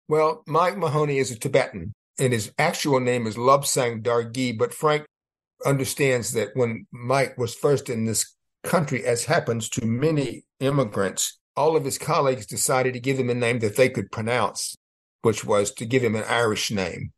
Well, 0.09 0.43
Mike 0.49 0.77
Mahoney 0.77 1.19
is 1.19 1.31
a 1.31 1.39
Tibetan, 1.39 1.93
and 2.19 2.33
his 2.33 2.53
actual 2.59 2.99
name 2.99 3.29
is 3.29 3.37
Lobsang 3.37 4.03
Dargee. 4.03 4.59
But 4.59 4.75
Frank 4.75 5.07
understands 5.65 6.33
that 6.33 6.51
when 6.55 6.87
Mike 6.93 7.37
was 7.39 7.55
first 7.55 7.89
in 7.89 8.05
this 8.05 8.35
country, 8.63 9.05
as 9.05 9.25
happens 9.25 9.69
to 9.71 9.87
many 9.87 10.45
immigrants, 10.61 11.39
all 11.57 11.77
of 11.77 11.85
his 11.85 11.99
colleagues 11.99 12.47
decided 12.47 12.95
to 12.95 13.01
give 13.01 13.19
him 13.19 13.31
a 13.31 13.35
name 13.35 13.59
that 13.61 13.77
they 13.77 13.89
could 13.89 14.11
pronounce, 14.11 14.77
which 15.23 15.45
was 15.45 15.73
to 15.75 15.85
give 15.85 16.03
him 16.03 16.17
an 16.17 16.25
Irish 16.29 16.71
name, 16.71 17.13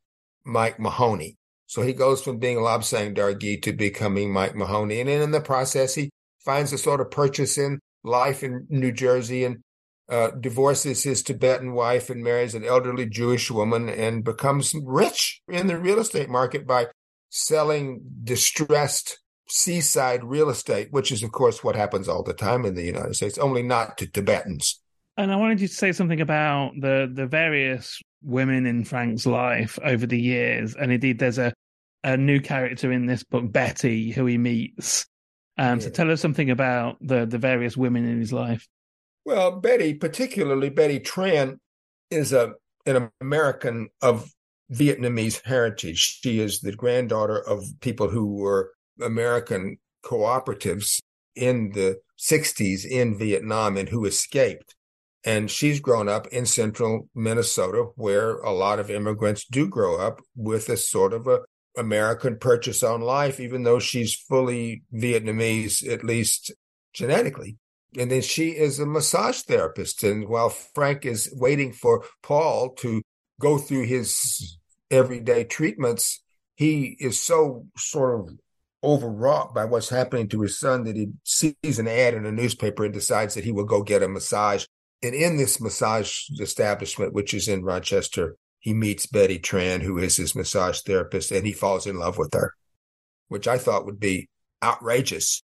Mike 0.44 0.78
Mahoney. 0.78 1.36
So 1.66 1.82
he 1.82 1.92
goes 1.92 2.22
from 2.22 2.38
being 2.38 2.58
Lobsang 2.58 3.16
Dargee 3.16 3.60
to 3.62 3.72
becoming 3.72 4.32
Mike 4.32 4.54
Mahoney. 4.54 5.00
And 5.00 5.08
then 5.08 5.22
in 5.22 5.30
the 5.30 5.40
process, 5.40 5.94
he 5.94 6.10
finds 6.44 6.72
a 6.72 6.78
sort 6.78 7.00
of 7.00 7.10
purchase 7.10 7.58
in 7.58 7.80
life 8.02 8.42
in 8.42 8.66
New 8.68 8.92
Jersey 8.92 9.44
and 9.44 9.62
uh, 10.08 10.30
divorces 10.38 11.02
his 11.02 11.22
Tibetan 11.22 11.72
wife 11.72 12.10
and 12.10 12.22
marries 12.22 12.54
an 12.54 12.64
elderly 12.64 13.06
Jewish 13.06 13.50
woman 13.50 13.88
and 13.88 14.22
becomes 14.22 14.74
rich 14.84 15.40
in 15.48 15.66
the 15.66 15.78
real 15.78 15.98
estate 15.98 16.28
market 16.28 16.66
by 16.66 16.88
selling 17.34 18.00
distressed 18.22 19.18
seaside 19.48 20.22
real 20.22 20.48
estate, 20.48 20.88
which 20.92 21.10
is, 21.10 21.24
of 21.24 21.32
course, 21.32 21.64
what 21.64 21.74
happens 21.74 22.08
all 22.08 22.22
the 22.22 22.32
time 22.32 22.64
in 22.64 22.76
the 22.76 22.84
United 22.84 23.14
States, 23.16 23.36
only 23.38 23.62
not 23.62 23.98
to 23.98 24.06
Tibetans. 24.06 24.80
And 25.16 25.32
I 25.32 25.36
wanted 25.36 25.60
you 25.60 25.68
to 25.68 25.74
say 25.74 25.92
something 25.92 26.20
about 26.20 26.72
the 26.80 27.10
the 27.12 27.26
various 27.26 28.00
women 28.22 28.66
in 28.66 28.84
Frank's 28.84 29.26
life 29.26 29.78
over 29.84 30.06
the 30.06 30.20
years, 30.20 30.74
and 30.74 30.92
indeed, 30.92 31.18
there's 31.18 31.38
a 31.38 31.52
a 32.04 32.16
new 32.16 32.40
character 32.40 32.92
in 32.92 33.06
this 33.06 33.24
book, 33.24 33.50
Betty, 33.50 34.10
who 34.10 34.26
he 34.26 34.38
meets. 34.38 35.06
Um, 35.56 35.78
yeah. 35.78 35.84
So 35.84 35.90
tell 35.90 36.10
us 36.10 36.20
something 36.20 36.50
about 36.50 36.96
the 37.00 37.26
the 37.26 37.38
various 37.38 37.76
women 37.76 38.04
in 38.04 38.20
his 38.20 38.32
life. 38.32 38.66
Well, 39.24 39.58
Betty, 39.60 39.94
particularly 39.94 40.70
Betty 40.70 41.00
Tran, 41.00 41.58
is 42.10 42.32
a 42.32 42.54
an 42.86 43.10
American 43.20 43.88
of 44.02 44.33
Vietnamese 44.72 45.42
heritage. 45.44 46.20
She 46.22 46.40
is 46.40 46.60
the 46.60 46.72
granddaughter 46.72 47.38
of 47.38 47.64
people 47.80 48.08
who 48.08 48.36
were 48.36 48.72
American 49.00 49.78
cooperatives 50.04 51.00
in 51.34 51.72
the 51.72 51.98
60s 52.18 52.84
in 52.84 53.18
Vietnam 53.18 53.76
and 53.76 53.88
who 53.88 54.04
escaped. 54.04 54.74
And 55.24 55.50
she's 55.50 55.80
grown 55.80 56.08
up 56.08 56.26
in 56.28 56.44
central 56.44 57.08
Minnesota, 57.14 57.86
where 57.96 58.36
a 58.38 58.52
lot 58.52 58.78
of 58.78 58.90
immigrants 58.90 59.46
do 59.46 59.66
grow 59.66 59.98
up 59.98 60.20
with 60.36 60.68
a 60.68 60.76
sort 60.76 61.14
of 61.14 61.26
a 61.26 61.40
American 61.76 62.38
purchase 62.38 62.82
on 62.82 63.00
life, 63.00 63.40
even 63.40 63.62
though 63.64 63.78
she's 63.78 64.14
fully 64.14 64.82
Vietnamese, 64.92 65.86
at 65.90 66.04
least 66.04 66.52
genetically. 66.92 67.56
And 67.98 68.10
then 68.10 68.22
she 68.22 68.50
is 68.50 68.78
a 68.78 68.86
massage 68.86 69.40
therapist. 69.42 70.02
And 70.04 70.28
while 70.28 70.50
Frank 70.50 71.06
is 71.06 71.32
waiting 71.36 71.72
for 71.72 72.04
Paul 72.22 72.70
to 72.76 73.02
go 73.40 73.58
through 73.58 73.84
his 73.84 74.58
everyday 74.90 75.44
treatments, 75.44 76.22
he 76.54 76.96
is 77.00 77.20
so 77.20 77.66
sort 77.76 78.20
of 78.20 78.30
overwrought 78.82 79.54
by 79.54 79.64
what's 79.64 79.88
happening 79.88 80.28
to 80.28 80.42
his 80.42 80.58
son 80.58 80.84
that 80.84 80.96
he 80.96 81.08
sees 81.24 81.78
an 81.78 81.88
ad 81.88 82.14
in 82.14 82.26
a 82.26 82.32
newspaper 82.32 82.84
and 82.84 82.92
decides 82.92 83.34
that 83.34 83.44
he 83.44 83.52
will 83.52 83.64
go 83.64 83.82
get 83.82 84.02
a 84.02 84.08
massage. 84.08 84.66
And 85.02 85.14
in 85.14 85.36
this 85.36 85.60
massage 85.60 86.28
establishment, 86.40 87.12
which 87.12 87.34
is 87.34 87.48
in 87.48 87.64
Rochester, 87.64 88.36
he 88.60 88.72
meets 88.72 89.06
Betty 89.06 89.38
Tran, 89.38 89.82
who 89.82 89.98
is 89.98 90.16
his 90.16 90.34
massage 90.34 90.80
therapist, 90.80 91.30
and 91.30 91.46
he 91.46 91.52
falls 91.52 91.86
in 91.86 91.98
love 91.98 92.18
with 92.18 92.32
her, 92.34 92.54
which 93.28 93.48
I 93.48 93.58
thought 93.58 93.86
would 93.86 94.00
be 94.00 94.28
outrageous 94.62 95.42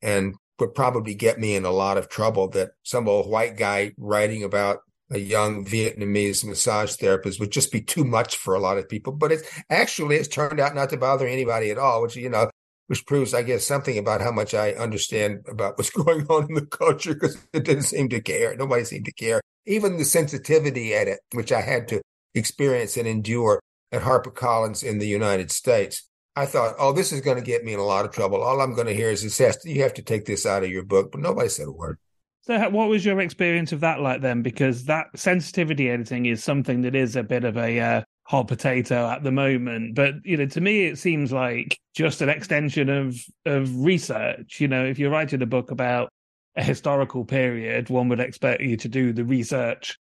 and 0.00 0.34
would 0.58 0.74
probably 0.74 1.14
get 1.14 1.38
me 1.38 1.56
in 1.56 1.64
a 1.64 1.70
lot 1.70 1.98
of 1.98 2.08
trouble 2.08 2.48
that 2.50 2.70
some 2.82 3.08
old 3.08 3.28
white 3.28 3.56
guy 3.56 3.92
writing 3.98 4.44
about 4.44 4.78
a 5.10 5.18
young 5.18 5.64
Vietnamese 5.64 6.44
massage 6.44 6.94
therapist 6.94 7.38
would 7.40 7.50
just 7.50 7.70
be 7.70 7.80
too 7.80 8.04
much 8.04 8.36
for 8.36 8.54
a 8.54 8.60
lot 8.60 8.78
of 8.78 8.88
people. 8.88 9.12
But 9.12 9.32
it's 9.32 9.62
actually 9.70 10.16
it's 10.16 10.28
turned 10.28 10.60
out 10.60 10.74
not 10.74 10.90
to 10.90 10.96
bother 10.96 11.26
anybody 11.26 11.70
at 11.70 11.78
all, 11.78 12.02
which 12.02 12.16
you 12.16 12.28
know 12.28 12.50
which 12.86 13.06
proves, 13.06 13.32
I 13.32 13.42
guess, 13.42 13.66
something 13.66 13.96
about 13.96 14.20
how 14.20 14.30
much 14.30 14.52
I 14.54 14.72
understand 14.72 15.44
about 15.48 15.78
what's 15.78 15.90
going 16.04 16.26
on 16.26 16.48
in 16.48 16.54
the 16.54 16.66
culture 16.66 17.14
because 17.14 17.36
it 17.52 17.64
didn't 17.64 17.84
seem 17.84 18.08
to 18.10 18.20
care. 18.20 18.54
Nobody 18.56 18.84
seemed 18.84 19.06
to 19.06 19.12
care. 19.12 19.40
Even 19.66 19.96
the 19.96 20.04
sensitivity 20.04 20.94
at 20.94 21.08
it, 21.08 21.20
which 21.32 21.52
I 21.52 21.62
had 21.62 21.88
to 21.88 22.02
experience 22.34 22.96
and 22.96 23.08
endure 23.08 23.60
at 23.92 24.02
HarperCollins 24.02 24.84
in 24.84 24.98
the 24.98 25.06
United 25.06 25.50
States. 25.50 26.08
I 26.36 26.46
thought, 26.46 26.74
oh, 26.78 26.92
this 26.92 27.12
is 27.12 27.20
going 27.20 27.36
to 27.36 27.44
get 27.44 27.64
me 27.64 27.72
in 27.72 27.78
a 27.78 27.84
lot 27.84 28.04
of 28.04 28.10
trouble. 28.10 28.42
All 28.42 28.60
I'm 28.60 28.74
going 28.74 28.88
to 28.88 28.94
hear 28.94 29.10
is 29.10 29.22
this 29.22 29.58
you 29.64 29.82
have 29.82 29.94
to 29.94 30.02
take 30.02 30.26
this 30.26 30.44
out 30.44 30.64
of 30.64 30.70
your 30.70 30.84
book, 30.84 31.12
but 31.12 31.20
nobody 31.20 31.48
said 31.48 31.68
a 31.68 31.72
word. 31.72 31.98
So, 32.46 32.68
what 32.68 32.90
was 32.90 33.06
your 33.06 33.20
experience 33.20 33.72
of 33.72 33.80
that 33.80 34.00
like 34.00 34.20
then? 34.20 34.42
Because 34.42 34.84
that 34.84 35.06
sensitivity 35.16 35.88
editing 35.88 36.26
is 36.26 36.44
something 36.44 36.82
that 36.82 36.94
is 36.94 37.16
a 37.16 37.22
bit 37.22 37.44
of 37.44 37.56
a 37.56 37.80
uh, 37.80 38.02
hot 38.24 38.48
potato 38.48 39.08
at 39.08 39.22
the 39.22 39.32
moment. 39.32 39.94
But 39.94 40.16
you 40.24 40.36
know, 40.36 40.46
to 40.46 40.60
me, 40.60 40.84
it 40.84 40.98
seems 40.98 41.32
like 41.32 41.78
just 41.94 42.20
an 42.20 42.28
extension 42.28 42.90
of 42.90 43.16
of 43.46 43.74
research. 43.82 44.60
You 44.60 44.68
know, 44.68 44.84
if 44.84 44.98
you're 44.98 45.10
writing 45.10 45.40
a 45.40 45.46
book 45.46 45.70
about 45.70 46.10
a 46.54 46.62
historical 46.62 47.24
period, 47.24 47.88
one 47.88 48.08
would 48.10 48.20
expect 48.20 48.60
you 48.60 48.76
to 48.76 48.88
do 48.88 49.14
the 49.14 49.24
research 49.24 49.98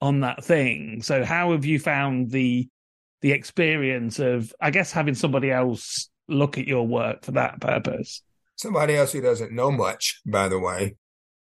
on 0.00 0.20
that 0.20 0.44
thing. 0.44 1.00
So, 1.00 1.24
how 1.24 1.52
have 1.52 1.64
you 1.64 1.78
found 1.78 2.32
the 2.32 2.68
the 3.20 3.30
experience 3.30 4.18
of, 4.18 4.52
I 4.60 4.70
guess, 4.70 4.90
having 4.90 5.14
somebody 5.14 5.52
else 5.52 6.10
look 6.28 6.58
at 6.58 6.66
your 6.66 6.88
work 6.88 7.24
for 7.24 7.32
that 7.32 7.60
purpose? 7.60 8.20
Somebody 8.56 8.96
else 8.96 9.12
who 9.12 9.20
doesn't 9.20 9.52
know 9.52 9.70
much, 9.70 10.20
by 10.26 10.48
the 10.48 10.58
way. 10.58 10.96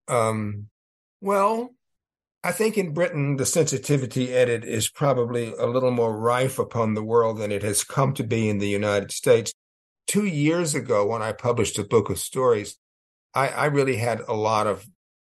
Um, 0.07 0.67
well, 1.21 1.73
I 2.43 2.51
think 2.51 2.77
in 2.77 2.93
Britain, 2.93 3.37
the 3.37 3.45
sensitivity 3.45 4.33
edit 4.33 4.63
is 4.63 4.89
probably 4.89 5.53
a 5.53 5.65
little 5.65 5.91
more 5.91 6.17
rife 6.17 6.59
upon 6.59 6.93
the 6.93 7.03
world 7.03 7.39
than 7.39 7.51
it 7.51 7.63
has 7.63 7.83
come 7.83 8.13
to 8.13 8.23
be 8.23 8.47
in 8.47 8.59
the 8.59 8.69
United 8.69 9.11
States. 9.11 9.51
Two 10.05 10.25
years 10.25 10.73
ago, 10.73 11.05
when 11.05 11.21
I 11.21 11.33
published 11.33 11.77
a 11.77 11.83
book 11.83 12.09
of 12.09 12.19
stories, 12.19 12.77
I, 13.33 13.49
I 13.49 13.65
really 13.65 13.97
had 13.97 14.21
a 14.27 14.33
lot 14.33 14.67
of, 14.67 14.87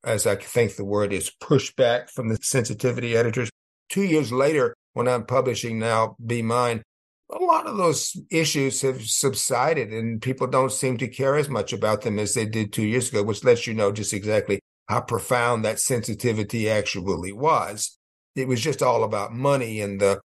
as 0.03 0.27
I 0.27 0.35
think 0.35 0.75
the 0.75 0.85
word 0.85 1.11
is, 1.11 1.31
pushback 1.41 2.09
from 2.09 2.29
the 2.29 2.37
sensitivity 2.41 3.15
editors. 3.15 3.49
Two 3.89 4.03
years 4.03 4.31
later, 4.31 4.75
when 4.93 5.07
I'm 5.07 5.25
publishing 5.25 5.79
now, 5.79 6.15
Be 6.23 6.41
Mine, 6.41 6.83
a 7.31 7.43
lot 7.43 7.67
of 7.67 7.77
those 7.77 8.19
issues 8.31 8.81
have 8.81 9.03
subsided 9.03 9.93
and 9.93 10.21
people 10.21 10.47
don't 10.47 10.71
seem 10.71 10.97
to 10.97 11.07
care 11.07 11.35
as 11.35 11.49
much 11.49 11.73
about 11.73 12.01
them 12.01 12.17
as 12.17 12.33
they 12.33 12.45
did 12.45 12.73
two 12.73 12.85
years 12.85 13.09
ago, 13.09 13.23
which 13.23 13.43
lets 13.43 13.67
you 13.67 13.73
know 13.73 13.91
just 13.91 14.13
exactly 14.13 14.59
how 14.87 15.01
profound 15.01 15.63
that 15.63 15.79
sensitivity 15.79 16.69
actually 16.69 17.31
was. 17.31 17.97
It 18.35 18.47
was 18.47 18.61
just 18.61 18.81
all 18.81 19.03
about 19.03 19.33
money 19.33 19.79
and 19.81 20.01
the 20.01 20.21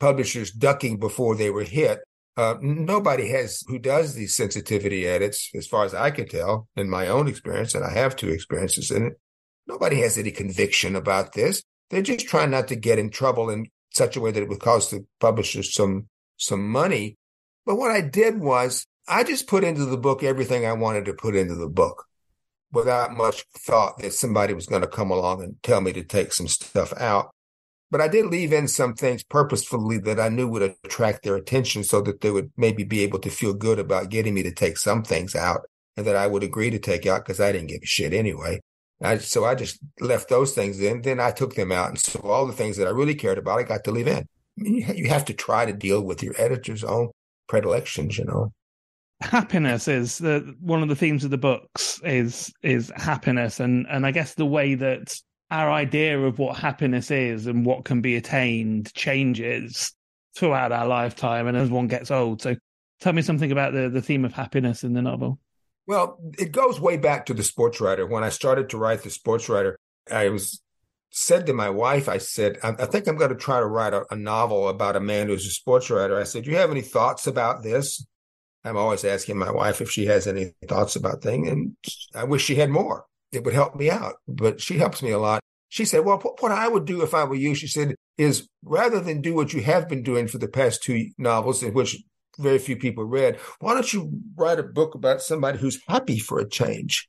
publishers 0.00 0.50
ducking 0.50 0.98
before 0.98 1.34
they 1.34 1.50
were 1.50 1.64
hit. 1.64 2.00
Uh, 2.36 2.56
nobody 2.60 3.28
has 3.28 3.62
who 3.66 3.78
does 3.78 4.14
these 4.14 4.34
sensitivity 4.34 5.06
edits, 5.06 5.50
as 5.54 5.66
far 5.66 5.84
as 5.84 5.94
I 5.94 6.10
can 6.10 6.28
tell, 6.28 6.68
in 6.76 6.90
my 6.90 7.08
own 7.08 7.28
experience, 7.28 7.74
and 7.74 7.82
I 7.82 7.92
have 7.92 8.14
two 8.14 8.28
experiences 8.28 8.90
in 8.90 9.06
it. 9.06 9.20
Nobody 9.66 10.00
has 10.02 10.18
any 10.18 10.30
conviction 10.30 10.96
about 10.96 11.32
this. 11.32 11.62
They're 11.90 12.02
just 12.02 12.28
trying 12.28 12.50
not 12.50 12.68
to 12.68 12.76
get 12.76 12.98
in 12.98 13.10
trouble 13.10 13.48
in 13.48 13.68
such 13.92 14.16
a 14.16 14.20
way 14.20 14.32
that 14.32 14.42
it 14.42 14.48
would 14.48 14.60
cause 14.60 14.90
the 14.90 15.06
publishers 15.18 15.74
some 15.74 16.08
some 16.36 16.68
money. 16.68 17.16
But 17.64 17.76
what 17.76 17.90
I 17.90 18.00
did 18.00 18.40
was 18.40 18.86
I 19.08 19.24
just 19.24 19.46
put 19.46 19.64
into 19.64 19.84
the 19.84 19.96
book 19.96 20.22
everything 20.22 20.66
I 20.66 20.72
wanted 20.72 21.04
to 21.06 21.14
put 21.14 21.36
into 21.36 21.54
the 21.54 21.68
book 21.68 22.06
without 22.72 23.16
much 23.16 23.44
thought 23.56 23.98
that 23.98 24.12
somebody 24.12 24.52
was 24.52 24.66
going 24.66 24.82
to 24.82 24.88
come 24.88 25.10
along 25.10 25.42
and 25.42 25.62
tell 25.62 25.80
me 25.80 25.92
to 25.92 26.02
take 26.02 26.32
some 26.32 26.48
stuff 26.48 26.92
out. 26.98 27.30
But 27.90 28.00
I 28.00 28.08
did 28.08 28.26
leave 28.26 28.52
in 28.52 28.66
some 28.66 28.94
things 28.94 29.22
purposefully 29.22 29.98
that 29.98 30.18
I 30.18 30.28
knew 30.28 30.48
would 30.48 30.74
attract 30.84 31.22
their 31.22 31.36
attention 31.36 31.84
so 31.84 32.00
that 32.02 32.20
they 32.20 32.30
would 32.30 32.50
maybe 32.56 32.82
be 32.82 33.02
able 33.02 33.20
to 33.20 33.30
feel 33.30 33.54
good 33.54 33.78
about 33.78 34.10
getting 34.10 34.34
me 34.34 34.42
to 34.42 34.52
take 34.52 34.76
some 34.76 35.04
things 35.04 35.36
out 35.36 35.60
and 35.96 36.04
that 36.06 36.16
I 36.16 36.26
would 36.26 36.42
agree 36.42 36.70
to 36.70 36.78
take 36.78 37.06
out 37.06 37.24
because 37.24 37.40
I 37.40 37.52
didn't 37.52 37.68
give 37.68 37.82
a 37.82 37.86
shit 37.86 38.12
anyway. 38.12 38.60
I, 39.02 39.18
so 39.18 39.44
I 39.44 39.54
just 39.54 39.78
left 40.00 40.28
those 40.28 40.52
things 40.52 40.80
in. 40.80 41.02
Then 41.02 41.20
I 41.20 41.30
took 41.30 41.54
them 41.54 41.70
out. 41.70 41.90
And 41.90 42.00
so 42.00 42.20
all 42.20 42.46
the 42.46 42.52
things 42.52 42.76
that 42.78 42.88
I 42.88 42.90
really 42.90 43.14
cared 43.14 43.38
about, 43.38 43.58
I 43.58 43.62
got 43.62 43.84
to 43.84 43.92
leave 43.92 44.08
in. 44.08 44.26
You 44.56 45.08
have 45.08 45.26
to 45.26 45.34
try 45.34 45.66
to 45.66 45.72
deal 45.72 46.02
with 46.02 46.22
your 46.22 46.34
editor's 46.38 46.82
own 46.82 47.10
predilections, 47.48 48.18
you 48.18 48.24
know 48.24 48.52
happiness 49.22 49.88
is 49.88 50.18
the 50.18 50.54
one 50.60 50.82
of 50.82 50.90
the 50.90 50.94
themes 50.94 51.24
of 51.24 51.30
the 51.30 51.38
books 51.38 51.98
is 52.04 52.52
is 52.62 52.92
happiness 52.96 53.60
and 53.60 53.86
and 53.88 54.04
I 54.06 54.10
guess 54.10 54.34
the 54.34 54.44
way 54.44 54.74
that 54.74 55.18
our 55.50 55.70
idea 55.70 56.18
of 56.18 56.38
what 56.38 56.56
happiness 56.56 57.10
is 57.10 57.46
and 57.46 57.64
what 57.64 57.84
can 57.84 58.00
be 58.00 58.16
attained 58.16 58.92
changes 58.94 59.92
throughout 60.36 60.72
our 60.72 60.86
lifetime 60.86 61.46
and 61.46 61.56
as 61.56 61.70
one 61.70 61.86
gets 61.86 62.10
old. 62.10 62.42
So 62.42 62.56
tell 63.00 63.12
me 63.12 63.22
something 63.22 63.52
about 63.52 63.72
the, 63.72 63.88
the 63.88 64.02
theme 64.02 64.24
of 64.24 64.32
happiness 64.32 64.82
in 64.82 64.92
the 64.92 65.02
novel. 65.02 65.38
Well, 65.86 66.18
it 66.36 66.50
goes 66.50 66.80
way 66.80 66.96
back 66.96 67.26
to 67.26 67.34
the 67.34 67.44
sports 67.44 67.80
writer. 67.80 68.06
When 68.06 68.24
I 68.24 68.30
started 68.30 68.70
to 68.70 68.76
write 68.76 69.02
the 69.02 69.10
sports 69.10 69.48
writer, 69.48 69.78
I 70.10 70.30
was 70.30 70.60
said 71.16 71.46
to 71.46 71.54
my 71.54 71.70
wife, 71.70 72.10
I 72.10 72.18
said, 72.18 72.58
I, 72.62 72.74
I 72.78 72.84
think 72.84 73.08
I'm 73.08 73.16
going 73.16 73.30
to 73.30 73.36
try 73.36 73.58
to 73.58 73.66
write 73.66 73.94
a, 73.94 74.04
a, 74.10 74.16
novel 74.16 74.68
about 74.68 74.96
a 74.96 75.00
man 75.00 75.28
who's 75.28 75.46
a 75.46 75.50
sports 75.50 75.88
writer. 75.88 76.20
I 76.20 76.24
said, 76.24 76.44
Do 76.44 76.50
you 76.50 76.58
have 76.58 76.70
any 76.70 76.82
thoughts 76.82 77.26
about 77.26 77.62
this? 77.62 78.04
I'm 78.64 78.76
always 78.76 79.02
asking 79.02 79.38
my 79.38 79.50
wife 79.50 79.80
if 79.80 79.90
she 79.90 80.06
has 80.06 80.26
any 80.26 80.52
thoughts 80.68 80.94
about 80.94 81.22
things, 81.22 81.48
and 81.48 81.74
I 82.14 82.24
wish 82.24 82.44
she 82.44 82.56
had 82.56 82.68
more. 82.68 83.06
It 83.32 83.44
would 83.44 83.54
help 83.54 83.76
me 83.76 83.90
out, 83.90 84.16
but 84.28 84.60
she 84.60 84.76
helps 84.76 85.02
me 85.02 85.10
a 85.10 85.18
lot. 85.18 85.40
She 85.70 85.86
said, 85.86 86.04
Well, 86.04 86.18
what 86.18 86.52
I 86.52 86.68
would 86.68 86.84
do 86.84 87.02
if 87.02 87.14
I 87.14 87.24
were 87.24 87.34
you, 87.34 87.54
she 87.54 87.66
said, 87.66 87.94
is 88.18 88.46
rather 88.62 89.00
than 89.00 89.22
do 89.22 89.34
what 89.34 89.54
you 89.54 89.62
have 89.62 89.88
been 89.88 90.02
doing 90.02 90.28
for 90.28 90.36
the 90.36 90.48
past 90.48 90.82
two 90.82 91.08
novels, 91.16 91.62
in 91.62 91.72
which 91.72 91.96
very 92.38 92.58
few 92.58 92.76
people 92.76 93.04
read, 93.04 93.38
why 93.60 93.72
don't 93.72 93.90
you 93.90 94.20
write 94.36 94.58
a 94.58 94.62
book 94.62 94.94
about 94.94 95.22
somebody 95.22 95.58
who's 95.58 95.80
happy 95.88 96.18
for 96.18 96.38
a 96.38 96.48
change? 96.48 97.08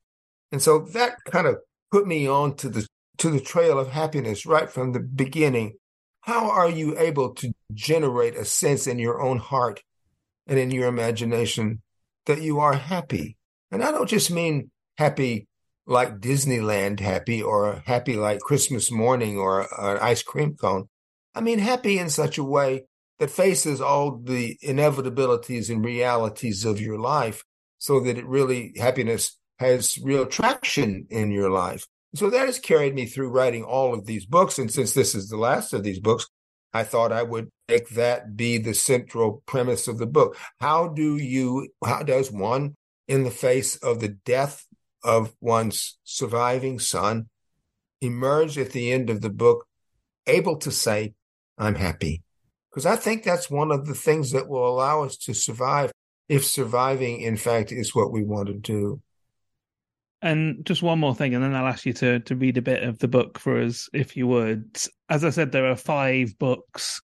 And 0.53 0.61
so 0.61 0.79
that 0.93 1.15
kind 1.25 1.45
of 1.45 1.57
put 1.91 2.07
me 2.07 2.25
on 2.25 2.55
to 2.57 2.69
the 2.69 2.87
to 3.17 3.29
the 3.29 3.39
trail 3.39 3.79
of 3.79 3.89
happiness 3.89 4.45
right 4.45 4.69
from 4.69 4.91
the 4.91 4.99
beginning. 4.99 5.73
How 6.21 6.49
are 6.49 6.69
you 6.69 6.97
able 6.97 7.33
to 7.35 7.53
generate 7.73 8.35
a 8.35 8.45
sense 8.45 8.87
in 8.87 8.99
your 8.99 9.21
own 9.21 9.37
heart 9.37 9.81
and 10.45 10.59
in 10.59 10.71
your 10.71 10.87
imagination 10.87 11.81
that 12.25 12.41
you 12.41 12.59
are 12.59 12.73
happy? 12.73 13.37
And 13.71 13.83
I 13.83 13.91
don't 13.91 14.09
just 14.09 14.31
mean 14.31 14.71
happy 14.97 15.47
like 15.85 16.19
Disneyland 16.19 16.99
happy 16.99 17.41
or 17.41 17.81
happy 17.85 18.17
like 18.17 18.39
Christmas 18.39 18.91
morning 18.91 19.37
or 19.37 19.61
an 19.79 19.97
ice 19.99 20.21
cream 20.21 20.55
cone. 20.55 20.89
I 21.33 21.41
mean, 21.41 21.59
happy 21.59 21.97
in 21.97 22.09
such 22.09 22.37
a 22.37 22.43
way 22.43 22.85
that 23.19 23.31
faces 23.31 23.79
all 23.79 24.17
the 24.17 24.57
inevitabilities 24.63 25.69
and 25.69 25.83
realities 25.83 26.65
of 26.65 26.81
your 26.81 26.99
life 26.99 27.43
so 27.79 27.99
that 28.01 28.17
it 28.17 28.25
really, 28.25 28.73
happiness 28.77 29.37
has 29.59 29.97
real 30.03 30.25
traction 30.25 31.07
in 31.09 31.31
your 31.31 31.49
life. 31.49 31.87
So 32.17 32.29
that 32.29 32.47
has 32.47 32.59
carried 32.59 32.95
me 32.95 33.05
through 33.05 33.29
writing 33.29 33.63
all 33.63 33.93
of 33.93 34.05
these 34.05 34.25
books. 34.25 34.57
And 34.57 34.71
since 34.71 34.93
this 34.93 35.13
is 35.13 35.29
the 35.29 35.37
last 35.37 35.73
of 35.73 35.83
these 35.83 35.99
books, 35.99 36.27
I 36.73 36.83
thought 36.83 37.11
I 37.11 37.23
would 37.23 37.49
make 37.69 37.89
that 37.89 38.35
be 38.35 38.57
the 38.57 38.73
central 38.73 39.43
premise 39.45 39.87
of 39.87 39.97
the 39.97 40.07
book. 40.07 40.37
How 40.59 40.87
do 40.87 41.17
you, 41.17 41.69
how 41.85 42.03
does 42.03 42.31
one, 42.31 42.75
in 43.07 43.23
the 43.23 43.31
face 43.31 43.77
of 43.77 43.99
the 43.99 44.09
death 44.09 44.65
of 45.03 45.33
one's 45.39 45.97
surviving 46.03 46.79
son 46.79 47.29
emerge 48.01 48.57
at 48.57 48.71
the 48.71 48.91
end 48.91 49.09
of 49.09 49.21
the 49.21 49.29
book 49.29 49.65
able 50.27 50.57
to 50.57 50.71
say, 50.71 51.13
I'm 51.57 51.75
happy. 51.75 52.21
Because 52.69 52.85
I 52.85 52.95
think 52.95 53.23
that's 53.23 53.49
one 53.49 53.71
of 53.71 53.85
the 53.85 53.95
things 53.95 54.31
that 54.31 54.47
will 54.47 54.67
allow 54.67 55.03
us 55.03 55.17
to 55.17 55.33
survive 55.33 55.91
if 56.29 56.45
surviving, 56.45 57.21
in 57.21 57.37
fact, 57.37 57.71
is 57.71 57.95
what 57.95 58.11
we 58.11 58.23
want 58.23 58.47
to 58.47 58.53
do. 58.53 59.01
And 60.21 60.65
just 60.65 60.81
one 60.81 60.99
more 60.99 61.13
thing, 61.13 61.35
and 61.35 61.43
then 61.43 61.53
I'll 61.53 61.67
ask 61.67 61.85
you 61.85 61.93
to, 61.93 62.19
to 62.21 62.35
read 62.35 62.57
a 62.57 62.61
bit 62.61 62.83
of 62.83 62.97
the 62.99 63.07
book 63.07 63.37
for 63.37 63.61
us, 63.61 63.87
if 63.93 64.17
you 64.17 64.25
would. 64.27 64.79
As 65.09 65.23
I 65.23 65.29
said, 65.29 65.51
there 65.51 65.67
are 65.67 65.75
five 65.75 66.37
books 66.39 66.99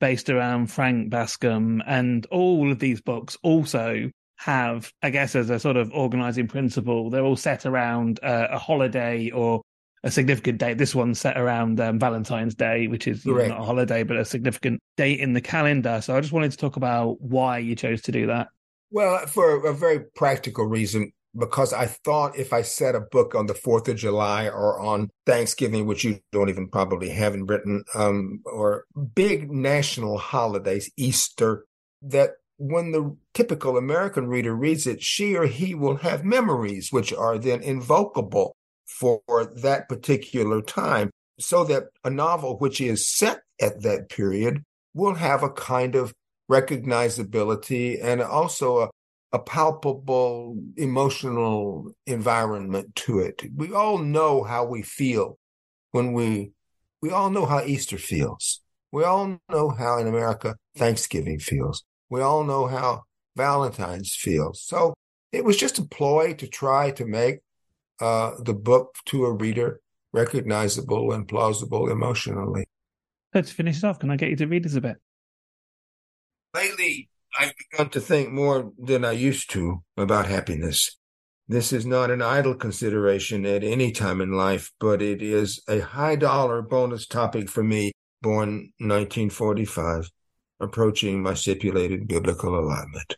based 0.00 0.28
around 0.28 0.66
Frank 0.66 1.10
Bascombe, 1.10 1.80
and 1.86 2.26
all 2.26 2.72
of 2.72 2.80
these 2.80 3.00
books 3.00 3.36
also 3.42 4.10
have, 4.38 4.92
I 5.02 5.10
guess, 5.10 5.34
as 5.34 5.48
a 5.48 5.58
sort 5.58 5.76
of 5.76 5.92
organizing 5.92 6.48
principle, 6.48 7.08
they're 7.08 7.24
all 7.24 7.36
set 7.36 7.66
around 7.66 8.20
uh, 8.22 8.48
a 8.50 8.58
holiday 8.58 9.30
or 9.30 9.62
a 10.02 10.10
significant 10.10 10.58
date. 10.58 10.78
This 10.78 10.94
one's 10.94 11.20
set 11.20 11.38
around 11.38 11.80
um, 11.80 11.98
Valentine's 11.98 12.54
Day, 12.54 12.86
which 12.86 13.08
is 13.08 13.24
know, 13.24 13.46
not 13.46 13.60
a 13.60 13.64
holiday, 13.64 14.02
but 14.02 14.16
a 14.16 14.24
significant 14.24 14.80
date 14.96 15.20
in 15.20 15.32
the 15.32 15.40
calendar. 15.40 16.00
So 16.02 16.16
I 16.16 16.20
just 16.20 16.32
wanted 16.32 16.50
to 16.50 16.56
talk 16.56 16.76
about 16.76 17.20
why 17.20 17.58
you 17.58 17.74
chose 17.74 18.02
to 18.02 18.12
do 18.12 18.26
that. 18.26 18.48
Well, 18.90 19.26
for 19.26 19.66
a 19.66 19.74
very 19.74 20.00
practical 20.14 20.66
reason, 20.66 21.12
because 21.38 21.72
I 21.72 21.86
thought 21.86 22.38
if 22.38 22.52
I 22.52 22.62
set 22.62 22.94
a 22.94 23.00
book 23.00 23.34
on 23.34 23.46
the 23.46 23.54
4th 23.54 23.88
of 23.88 23.96
July 23.96 24.48
or 24.48 24.80
on 24.80 25.10
Thanksgiving, 25.26 25.86
which 25.86 26.04
you 26.04 26.20
don't 26.32 26.48
even 26.48 26.68
probably 26.68 27.10
have 27.10 27.34
in 27.34 27.44
Britain, 27.44 27.84
um, 27.94 28.40
or 28.44 28.84
big 29.14 29.50
national 29.50 30.18
holidays, 30.18 30.90
Easter, 30.96 31.66
that 32.02 32.30
when 32.58 32.92
the 32.92 33.16
typical 33.34 33.76
American 33.76 34.28
reader 34.28 34.54
reads 34.54 34.86
it, 34.86 35.02
she 35.02 35.36
or 35.36 35.46
he 35.46 35.74
will 35.74 35.96
have 35.96 36.24
memories 36.24 36.90
which 36.90 37.12
are 37.12 37.38
then 37.38 37.62
invocable 37.62 38.56
for 38.86 39.20
that 39.56 39.88
particular 39.88 40.62
time, 40.62 41.10
so 41.38 41.64
that 41.64 41.84
a 42.04 42.10
novel 42.10 42.56
which 42.58 42.80
is 42.80 43.06
set 43.06 43.40
at 43.60 43.82
that 43.82 44.08
period 44.08 44.62
will 44.94 45.14
have 45.14 45.42
a 45.42 45.50
kind 45.50 45.94
of 45.94 46.14
recognizability 46.50 48.02
and 48.02 48.22
also 48.22 48.78
a, 48.78 48.90
a 49.36 49.38
palpable 49.38 50.56
emotional 50.78 51.92
environment 52.06 52.96
to 52.96 53.18
it. 53.18 53.42
We 53.54 53.70
all 53.74 53.98
know 53.98 54.42
how 54.42 54.64
we 54.64 54.80
feel 54.80 55.38
when 55.90 56.14
we 56.14 56.52
we 57.02 57.10
all 57.10 57.28
know 57.28 57.44
how 57.44 57.62
Easter 57.62 57.98
feels. 57.98 58.62
We 58.92 59.04
all 59.04 59.38
know 59.50 59.68
how 59.68 59.98
in 59.98 60.06
America 60.06 60.56
Thanksgiving 60.74 61.38
feels. 61.38 61.84
We 62.08 62.22
all 62.22 62.44
know 62.44 62.66
how 62.66 63.02
Valentine's 63.36 64.16
feels. 64.18 64.62
So 64.62 64.94
it 65.32 65.44
was 65.44 65.58
just 65.58 65.78
a 65.78 65.84
ploy 65.84 66.32
to 66.32 66.48
try 66.48 66.90
to 66.92 67.04
make 67.04 67.40
uh, 68.00 68.30
the 68.42 68.54
book 68.54 68.94
to 69.06 69.26
a 69.26 69.32
reader 69.32 69.80
recognizable 70.14 71.12
and 71.12 71.28
plausible 71.28 71.90
emotionally. 71.90 72.64
Let's 73.34 73.52
finish 73.52 73.76
it 73.78 73.84
off. 73.84 73.98
Can 73.98 74.10
I 74.10 74.16
get 74.16 74.30
you 74.30 74.36
to 74.36 74.46
read 74.46 74.64
us 74.64 74.76
a 74.76 74.80
bit? 74.80 74.96
Lately, 76.54 77.10
I've 77.38 77.52
begun 77.70 77.90
to 77.90 78.00
think 78.00 78.30
more 78.30 78.72
than 78.78 79.04
I 79.04 79.12
used 79.12 79.50
to 79.50 79.82
about 79.96 80.26
happiness. 80.26 80.96
This 81.48 81.72
is 81.72 81.86
not 81.86 82.10
an 82.10 82.22
idle 82.22 82.54
consideration 82.54 83.46
at 83.46 83.62
any 83.62 83.92
time 83.92 84.20
in 84.20 84.32
life, 84.32 84.72
but 84.80 85.02
it 85.02 85.22
is 85.22 85.62
a 85.68 85.80
high 85.80 86.16
dollar 86.16 86.62
bonus 86.62 87.06
topic 87.06 87.48
for 87.48 87.62
me, 87.62 87.92
born 88.22 88.72
1945 88.78 90.10
approaching 90.60 91.22
my 91.22 91.34
stipulated 91.34 92.08
biblical 92.08 92.58
allotment. 92.58 93.16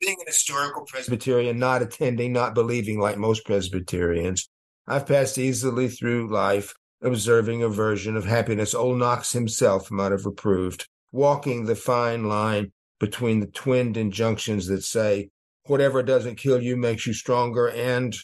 Being 0.00 0.16
an 0.20 0.26
historical 0.26 0.84
Presbyterian, 0.84 1.58
not 1.58 1.82
attending, 1.82 2.32
not 2.32 2.54
believing 2.54 2.98
like 2.98 3.18
most 3.18 3.44
Presbyterians, 3.44 4.48
I've 4.86 5.06
passed 5.06 5.38
easily 5.38 5.88
through 5.88 6.32
life 6.32 6.74
observing 7.02 7.62
a 7.62 7.68
version 7.68 8.16
of 8.16 8.24
happiness 8.24 8.74
old 8.74 8.98
Knox 8.98 9.32
himself 9.32 9.90
might 9.90 10.12
have 10.12 10.26
approved, 10.26 10.88
walking 11.12 11.66
the 11.66 11.76
fine 11.76 12.24
line 12.24 12.72
between 12.98 13.40
the 13.40 13.46
twinned 13.46 13.96
injunctions 13.96 14.66
that 14.66 14.82
say, 14.82 15.30
whatever 15.66 16.02
doesn't 16.02 16.36
kill 16.36 16.62
you 16.62 16.76
makes 16.76 17.06
you 17.06 17.12
stronger, 17.12 17.68
and 17.68 18.16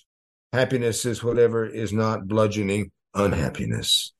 happiness 0.52 1.04
is 1.04 1.22
whatever 1.22 1.66
is 1.66 1.92
not 1.92 2.26
bludgeoning 2.26 2.90
unhappiness. 3.14 4.12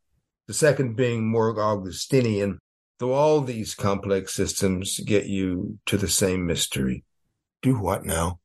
The 0.47 0.55
second 0.55 0.97
being 0.97 1.27
more 1.27 1.59
Augustinian, 1.59 2.59
Though 3.01 3.13
all 3.13 3.41
these 3.41 3.75
complex 3.75 4.35
systems 4.35 5.01
get 5.01 5.27
you 5.27 5.79
to 5.87 5.97
the 5.97 6.09
same 6.09 6.47
mystery. 6.47 7.05
Do 7.61 7.77
what 7.77 8.05
now? 8.05 8.39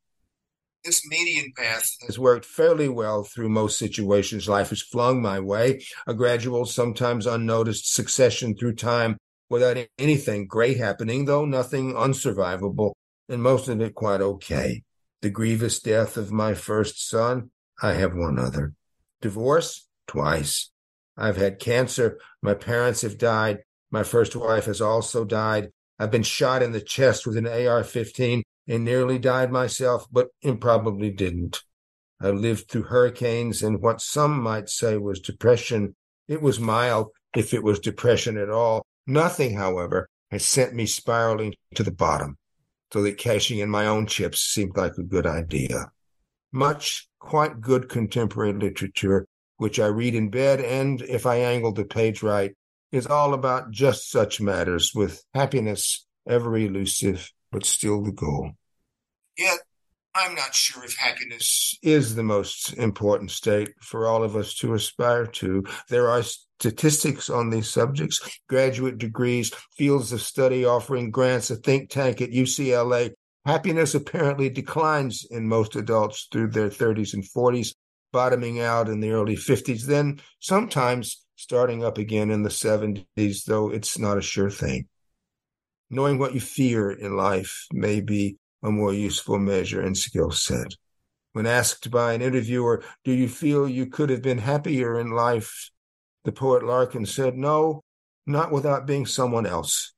This 0.84 1.06
median 1.08 1.54
path 1.56 1.92
has 2.08 2.18
worked 2.18 2.46
fairly 2.46 2.90
well 2.90 3.24
through 3.24 3.50
most 3.50 3.78
situations 3.78 4.50
life 4.50 4.70
has 4.70 4.82
flung 4.82 5.22
my 5.22 5.40
way, 5.40 5.84
a 6.08 6.14
gradual, 6.14 6.66
sometimes 6.66 7.28
unnoticed 7.28 7.94
succession 7.94 8.56
through 8.56 8.76
time 8.76 9.18
without 9.50 9.78
anything 9.98 10.48
great 10.48 10.78
happening, 10.78 11.26
though 11.26 11.46
nothing 11.46 11.94
unsurvivable, 11.94 12.94
and 13.28 13.42
most 13.42 13.68
of 13.68 13.82
it 13.82 13.96
quite 13.96 14.22
okay. 14.22 14.84
The 15.22 15.30
grievous 15.30 15.80
death 15.80 16.18
of 16.18 16.32
my 16.32 16.54
first 16.54 17.08
son, 17.10 17.52
I 17.82 17.94
have 17.94 18.14
one 18.16 18.40
other. 18.40 18.74
Divorce, 19.22 19.88
twice. 20.08 20.72
I've 21.18 21.38
had 21.38 21.60
cancer. 21.60 22.20
My 22.42 22.54
parents 22.54 23.02
have 23.02 23.18
died. 23.18 23.60
My 23.92 24.04
first 24.04 24.36
wife 24.36 24.66
has 24.66 24.82
also 24.82 25.26
died. 25.26 25.72
I've 25.98 26.12
been 26.12 26.24
shot 26.24 26.64
in 26.64 26.72
the 26.72 26.80
chest 26.80 27.28
with 27.28 27.36
an 27.36 27.48
AR 27.48 27.84
15 27.84 28.44
and 28.68 28.86
nearly 28.86 29.20
died 29.20 29.52
myself, 29.52 30.08
but 30.12 30.30
improbably 30.42 31.10
didn't. 31.10 31.64
I 32.22 32.30
lived 32.30 32.70
through 32.70 32.84
hurricanes 32.84 33.64
and 33.64 33.82
what 33.82 34.00
some 34.02 34.42
might 34.42 34.70
say 34.70 34.98
was 34.98 35.20
depression. 35.20 35.96
It 36.28 36.42
was 36.42 36.60
mild, 36.60 37.08
if 37.36 37.54
it 37.54 37.64
was 37.64 37.80
depression 37.80 38.38
at 38.38 38.50
all. 38.50 38.86
Nothing, 39.10 39.56
however, 39.56 40.08
has 40.30 40.46
sent 40.46 40.76
me 40.76 40.86
spiraling 40.86 41.56
to 41.74 41.82
the 41.82 41.90
bottom, 41.92 42.38
so 42.94 43.02
that 43.02 43.18
cashing 43.18 43.58
in 43.58 43.68
my 43.68 43.88
own 43.88 44.06
chips 44.06 44.40
seemed 44.40 44.78
like 44.78 44.94
a 45.00 45.04
good 45.04 45.26
idea. 45.26 45.92
Much 46.52 47.10
quite 47.18 47.60
good 47.60 47.90
contemporary 47.90 48.54
literature, 48.54 49.26
which 49.58 49.80
I 49.80 49.88
read 49.88 50.14
in 50.14 50.30
bed, 50.30 50.62
and 50.62 51.02
if 51.02 51.26
I 51.26 51.38
angle 51.38 51.72
the 51.72 51.86
page 51.86 52.22
right, 52.22 52.56
is 52.92 53.08
all 53.08 53.34
about 53.34 53.72
just 53.72 54.12
such 54.12 54.40
matters, 54.40 54.92
with 54.94 55.24
happiness 55.34 56.06
ever 56.28 56.56
elusive, 56.56 57.32
but 57.52 57.66
still 57.66 58.04
the 58.04 58.12
goal. 58.12 58.52
Yet, 59.36 59.58
I'm 60.14 60.36
not 60.36 60.54
sure 60.54 60.84
if 60.86 60.96
happiness 60.96 61.76
is 61.82 62.14
the 62.14 62.22
most 62.22 62.74
important 62.74 63.32
state 63.32 63.70
for 63.82 64.08
all 64.08 64.24
of 64.24 64.36
us 64.36 64.54
to 64.58 64.76
aspire 64.76 65.26
to. 65.26 65.64
There 65.88 66.10
are 66.10 66.22
statistics 66.60 67.30
on 67.30 67.50
these 67.50 67.70
subjects, 67.70 68.40
graduate 68.50 68.98
degrees, 68.98 69.52
fields 69.78 70.12
of 70.12 70.22
study 70.22 70.66
offering 70.66 71.10
grants, 71.10 71.50
a 71.50 71.56
think 71.56 71.90
tank 71.90 72.22
at 72.22 72.32
UCLA. 72.32 73.12
Happiness 73.46 73.96
apparently 73.96 74.50
declines 74.50 75.26
in 75.32 75.48
most 75.48 75.78
adults 75.78 76.28
through 76.32 76.50
their 76.50 76.70
30s 76.70 77.14
and 77.14 77.24
40s, 77.24 77.76
bottoming 78.12 78.60
out 78.60 78.90
in 78.90 79.00
the 79.00 79.12
early 79.12 79.38
50s, 79.38 79.86
then 79.86 80.20
sometimes 80.40 81.26
starting 81.38 81.86
up 81.86 81.98
again 81.98 82.30
in 82.30 82.44
the 82.44 82.50
70s, 82.50 83.46
though 83.46 83.70
it's 83.70 83.98
not 83.98 84.18
a 84.18 84.22
sure 84.22 84.50
thing. 84.50 84.88
Knowing 85.90 86.20
what 86.20 86.34
you 86.34 86.42
fear 86.42 86.92
in 86.92 87.16
life 87.16 87.66
may 87.72 88.02
be 88.02 88.36
a 88.62 88.70
more 88.70 88.94
useful 88.94 89.40
measure 89.40 89.82
and 89.82 89.98
skill 89.98 90.32
set. 90.32 90.76
When 91.32 91.46
asked 91.46 91.90
by 91.90 92.14
an 92.14 92.22
interviewer, 92.22 92.84
Do 93.06 93.14
you 93.14 93.30
feel 93.30 93.70
you 93.70 93.86
could 93.86 94.10
have 94.10 94.22
been 94.22 94.40
happier 94.40 95.00
in 95.00 95.12
life? 95.12 95.72
The 96.24 96.32
poet 96.32 96.64
Larkin 96.64 97.06
said, 97.06 97.38
No, 97.38 97.84
not 98.26 98.52
without 98.52 98.86
being 98.86 99.06
someone 99.06 99.46
else. 99.46 99.94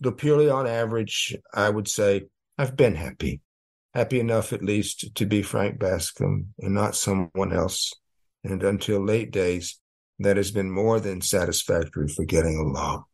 Though 0.00 0.12
purely 0.12 0.50
on 0.50 0.66
average, 0.66 1.36
I 1.54 1.70
would 1.70 1.88
say 1.88 2.22
I've 2.58 2.76
been 2.76 2.96
happy. 2.96 3.40
Happy 3.94 4.20
enough, 4.20 4.52
at 4.52 4.64
least, 4.64 5.14
to 5.14 5.26
be 5.26 5.42
Frank 5.42 5.78
Bascombe 5.78 6.46
and 6.58 6.74
not 6.74 6.96
someone 6.96 7.52
else. 7.52 7.92
And 8.42 8.62
until 8.62 9.04
late 9.04 9.30
days, 9.30 9.78
that 10.18 10.36
has 10.36 10.50
been 10.50 10.70
more 10.70 10.98
than 10.98 11.20
satisfactory 11.20 12.08
for 12.08 12.24
getting 12.24 12.56
along. 12.56 13.04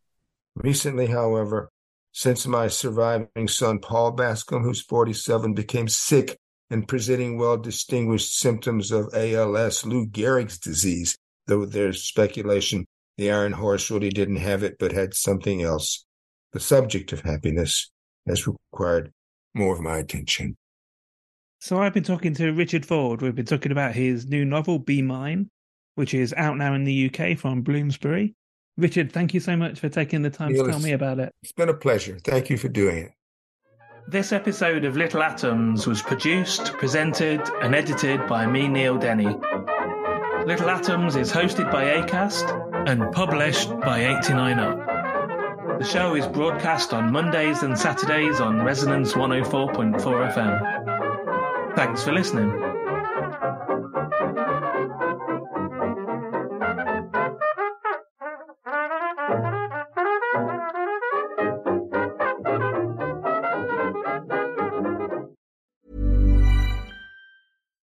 Recently, 0.55 1.07
however, 1.07 1.71
since 2.13 2.47
my 2.47 2.69
surviving 2.69 3.49
son, 3.49 3.81
Paul 3.81 4.17
Bascombe, 4.17 4.63
who's 4.63 4.83
47, 4.83 5.55
became 5.55 5.89
sick 5.89 6.39
and 6.71 6.89
presenting 6.89 7.39
well 7.39 7.57
distinguished 7.57 8.39
symptoms 8.39 8.91
of 8.91 9.15
ALS, 9.15 9.85
Lou 9.85 10.07
Gehrig's 10.07 10.59
disease, 10.59 11.17
though 11.49 11.65
there's 11.65 12.05
speculation 12.05 12.87
the 13.19 13.33
Iron 13.33 13.53
Horse 13.53 13.91
really 13.91 14.11
didn't 14.11 14.37
have 14.37 14.63
it, 14.63 14.79
but 14.79 14.93
had 14.93 15.13
something 15.13 15.61
else. 15.61 16.07
The 16.53 16.61
subject 16.61 17.13
of 17.13 17.21
happiness 17.21 17.91
has 18.29 18.47
required 18.47 19.13
more 19.55 19.75
of 19.75 19.81
my 19.81 19.99
attention. 19.99 20.57
So 21.61 21.83
I've 21.83 21.93
been 21.93 22.05
talking 22.05 22.33
to 22.35 22.53
Richard 22.53 22.87
Ford. 22.87 23.21
We've 23.21 23.35
been 23.35 23.45
talking 23.45 23.73
about 23.73 23.93
his 23.93 24.29
new 24.29 24.45
novel, 24.45 24.79
Be 24.79 25.03
Mine, 25.03 25.51
which 25.97 26.15
is 26.15 26.33
out 26.37 26.57
now 26.57 26.75
in 26.75 26.85
the 26.85 27.11
UK 27.13 27.37
from 27.37 27.63
Bloomsbury. 27.63 28.37
Richard, 28.77 29.11
thank 29.11 29.35
you 29.35 29.41
so 29.41 29.57
much 29.57 29.81
for 29.81 29.89
taking 29.89 30.23
the 30.23 30.31
time 30.31 30.53
Neil, 30.53 30.65
to 30.65 30.71
tell 30.71 30.81
me 30.81 30.93
about 30.93 31.19
it. 31.19 31.33
It's 31.43 31.51
been 31.51 31.69
a 31.69 31.75
pleasure. 31.75 32.17
Thank 32.23 32.49
you 32.49 32.57
for 32.57 32.69
doing 32.69 32.99
it. 32.99 33.13
This 34.07 34.31
episode 34.31 34.85
of 34.85 34.97
Little 34.97 35.23
Atoms 35.25 35.89
was 35.89 36.01
produced, 36.01 36.73
presented, 36.75 37.41
and 37.61 37.75
edited 37.75 38.27
by 38.29 38.47
me, 38.47 38.69
Neil 38.69 38.97
Denny. 38.97 39.37
Little 40.49 40.71
Atoms 40.71 41.15
is 41.15 41.31
hosted 41.31 41.71
by 41.71 41.85
Acast 42.01 42.89
and 42.89 43.13
published 43.13 43.69
by 43.81 44.01
89UP. 44.01 45.79
The 45.79 45.85
show 45.85 46.15
is 46.15 46.27
broadcast 46.27 46.95
on 46.95 47.13
Mondays 47.13 47.63
and 47.63 47.79
Saturdays 47.79 48.41
on 48.41 48.63
Resonance 48.63 49.13
104.4 49.13 50.33
FM. 50.33 51.77
Thanks 51.77 52.03
for 52.03 52.15
listening. 52.15 52.49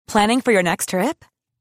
Planning 0.08 0.42
for 0.42 0.52
your 0.52 0.62
next 0.62 0.89
trip? 0.89 1.26